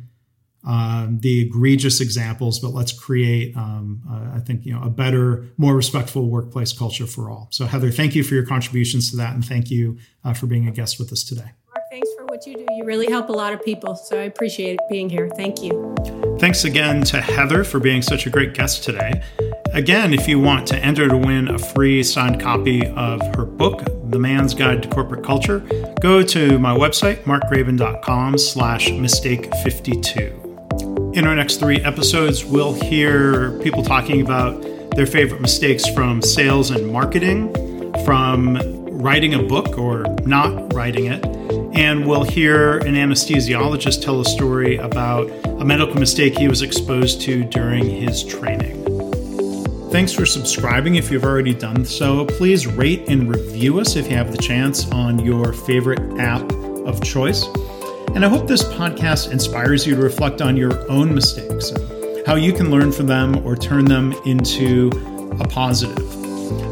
um, 0.66 1.20
the 1.20 1.42
egregious 1.42 2.00
examples, 2.00 2.58
but 2.58 2.70
let's 2.70 2.92
create, 2.92 3.56
um, 3.56 4.02
uh, 4.10 4.36
I 4.36 4.40
think, 4.40 4.66
you 4.66 4.72
know, 4.72 4.82
a 4.82 4.90
better, 4.90 5.46
more 5.56 5.74
respectful 5.74 6.28
workplace 6.28 6.72
culture 6.72 7.06
for 7.06 7.30
all. 7.30 7.48
So, 7.50 7.66
Heather, 7.66 7.90
thank 7.90 8.14
you 8.14 8.24
for 8.24 8.34
your 8.34 8.46
contributions 8.46 9.10
to 9.10 9.16
that, 9.18 9.34
and 9.34 9.44
thank 9.44 9.70
you 9.70 9.98
uh, 10.24 10.32
for 10.34 10.46
being 10.46 10.66
a 10.66 10.72
guest 10.72 10.98
with 10.98 11.12
us 11.12 11.22
today. 11.22 11.52
What 12.38 12.46
you 12.46 12.54
do. 12.54 12.66
You 12.70 12.84
really 12.84 13.10
help 13.10 13.30
a 13.30 13.32
lot 13.32 13.52
of 13.52 13.64
people, 13.64 13.96
so 13.96 14.16
I 14.16 14.22
appreciate 14.22 14.78
being 14.88 15.10
here. 15.10 15.28
Thank 15.28 15.60
you. 15.60 15.92
Thanks 16.38 16.62
again 16.62 17.02
to 17.06 17.20
Heather 17.20 17.64
for 17.64 17.80
being 17.80 18.00
such 18.00 18.26
a 18.26 18.30
great 18.30 18.54
guest 18.54 18.84
today. 18.84 19.24
Again, 19.72 20.14
if 20.14 20.28
you 20.28 20.38
want 20.38 20.64
to 20.68 20.78
enter 20.78 21.08
to 21.08 21.16
win 21.16 21.48
a 21.48 21.58
free 21.58 22.04
signed 22.04 22.40
copy 22.40 22.86
of 22.86 23.20
her 23.34 23.44
book, 23.44 23.82
The 24.12 24.20
Man's 24.20 24.54
Guide 24.54 24.84
to 24.84 24.88
Corporate 24.88 25.24
Culture, 25.24 25.66
go 26.00 26.22
to 26.22 26.60
my 26.60 26.72
website, 26.72 27.24
markgraban.com 27.24 28.38
slash 28.38 28.90
mistake52. 28.90 31.16
In 31.16 31.26
our 31.26 31.34
next 31.34 31.56
three 31.56 31.80
episodes, 31.80 32.44
we'll 32.44 32.74
hear 32.74 33.58
people 33.62 33.82
talking 33.82 34.20
about 34.20 34.62
their 34.92 35.06
favorite 35.06 35.40
mistakes 35.40 35.88
from 35.88 36.22
sales 36.22 36.70
and 36.70 36.86
marketing, 36.86 37.52
from 38.04 38.58
writing 38.96 39.34
a 39.34 39.42
book 39.42 39.76
or 39.76 40.04
not 40.24 40.72
writing 40.72 41.06
it, 41.06 41.26
and 41.78 42.04
we'll 42.04 42.24
hear 42.24 42.78
an 42.78 42.96
anesthesiologist 42.96 44.02
tell 44.02 44.20
a 44.20 44.24
story 44.24 44.78
about 44.78 45.30
a 45.44 45.64
medical 45.64 45.94
mistake 45.94 46.36
he 46.36 46.48
was 46.48 46.60
exposed 46.60 47.20
to 47.20 47.44
during 47.44 47.88
his 47.88 48.24
training. 48.24 48.82
Thanks 49.92 50.10
for 50.12 50.26
subscribing 50.26 50.96
if 50.96 51.08
you've 51.08 51.22
already 51.22 51.54
done 51.54 51.84
so. 51.84 52.24
Please 52.24 52.66
rate 52.66 53.08
and 53.08 53.32
review 53.32 53.78
us 53.78 53.94
if 53.94 54.10
you 54.10 54.16
have 54.16 54.32
the 54.32 54.42
chance 54.42 54.90
on 54.90 55.20
your 55.20 55.52
favorite 55.52 56.00
app 56.18 56.50
of 56.52 57.00
choice. 57.00 57.46
And 58.12 58.24
I 58.24 58.28
hope 58.28 58.48
this 58.48 58.64
podcast 58.64 59.30
inspires 59.30 59.86
you 59.86 59.94
to 59.94 60.02
reflect 60.02 60.42
on 60.42 60.56
your 60.56 60.90
own 60.90 61.14
mistakes 61.14 61.70
and 61.70 62.26
how 62.26 62.34
you 62.34 62.52
can 62.52 62.72
learn 62.72 62.90
from 62.90 63.06
them 63.06 63.46
or 63.46 63.54
turn 63.54 63.84
them 63.84 64.14
into 64.24 64.90
a 65.38 65.46
positive. 65.46 66.07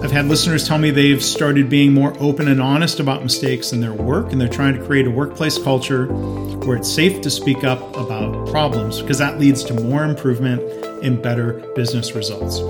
I've 0.02 0.10
had 0.10 0.26
listeners 0.26 0.66
tell 0.66 0.78
me 0.78 0.90
they've 0.90 1.22
started 1.22 1.68
being 1.68 1.92
more 1.92 2.16
open 2.20 2.48
and 2.48 2.60
honest 2.60 3.00
about 3.00 3.22
mistakes 3.22 3.72
in 3.72 3.80
their 3.80 3.92
work, 3.92 4.32
and 4.32 4.40
they're 4.40 4.48
trying 4.48 4.78
to 4.78 4.84
create 4.84 5.06
a 5.06 5.10
workplace 5.10 5.58
culture 5.58 6.06
where 6.06 6.76
it's 6.76 6.92
safe 6.92 7.20
to 7.22 7.30
speak 7.30 7.64
up 7.64 7.96
about 7.96 8.48
problems 8.48 9.00
because 9.00 9.18
that 9.18 9.38
leads 9.38 9.64
to 9.64 9.74
more 9.74 10.04
improvement 10.04 10.62
and 11.04 11.22
better 11.22 11.54
business 11.74 12.14
results. 12.14 12.60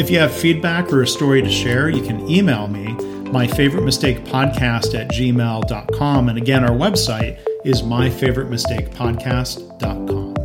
If 0.00 0.10
you 0.10 0.18
have 0.18 0.32
feedback 0.32 0.92
or 0.92 1.02
a 1.02 1.06
story 1.06 1.42
to 1.42 1.50
share, 1.50 1.88
you 1.88 2.02
can 2.02 2.28
email 2.28 2.68
me, 2.68 2.88
my 3.30 3.46
favorite 3.46 3.84
mistake 3.84 4.24
podcast 4.24 4.94
at 4.94 5.10
gmail.com. 5.10 6.28
And 6.28 6.38
again, 6.38 6.64
our 6.64 6.76
website 6.76 7.38
is 7.64 7.82
myfavoritemistakepodcast.com. 7.82 10.35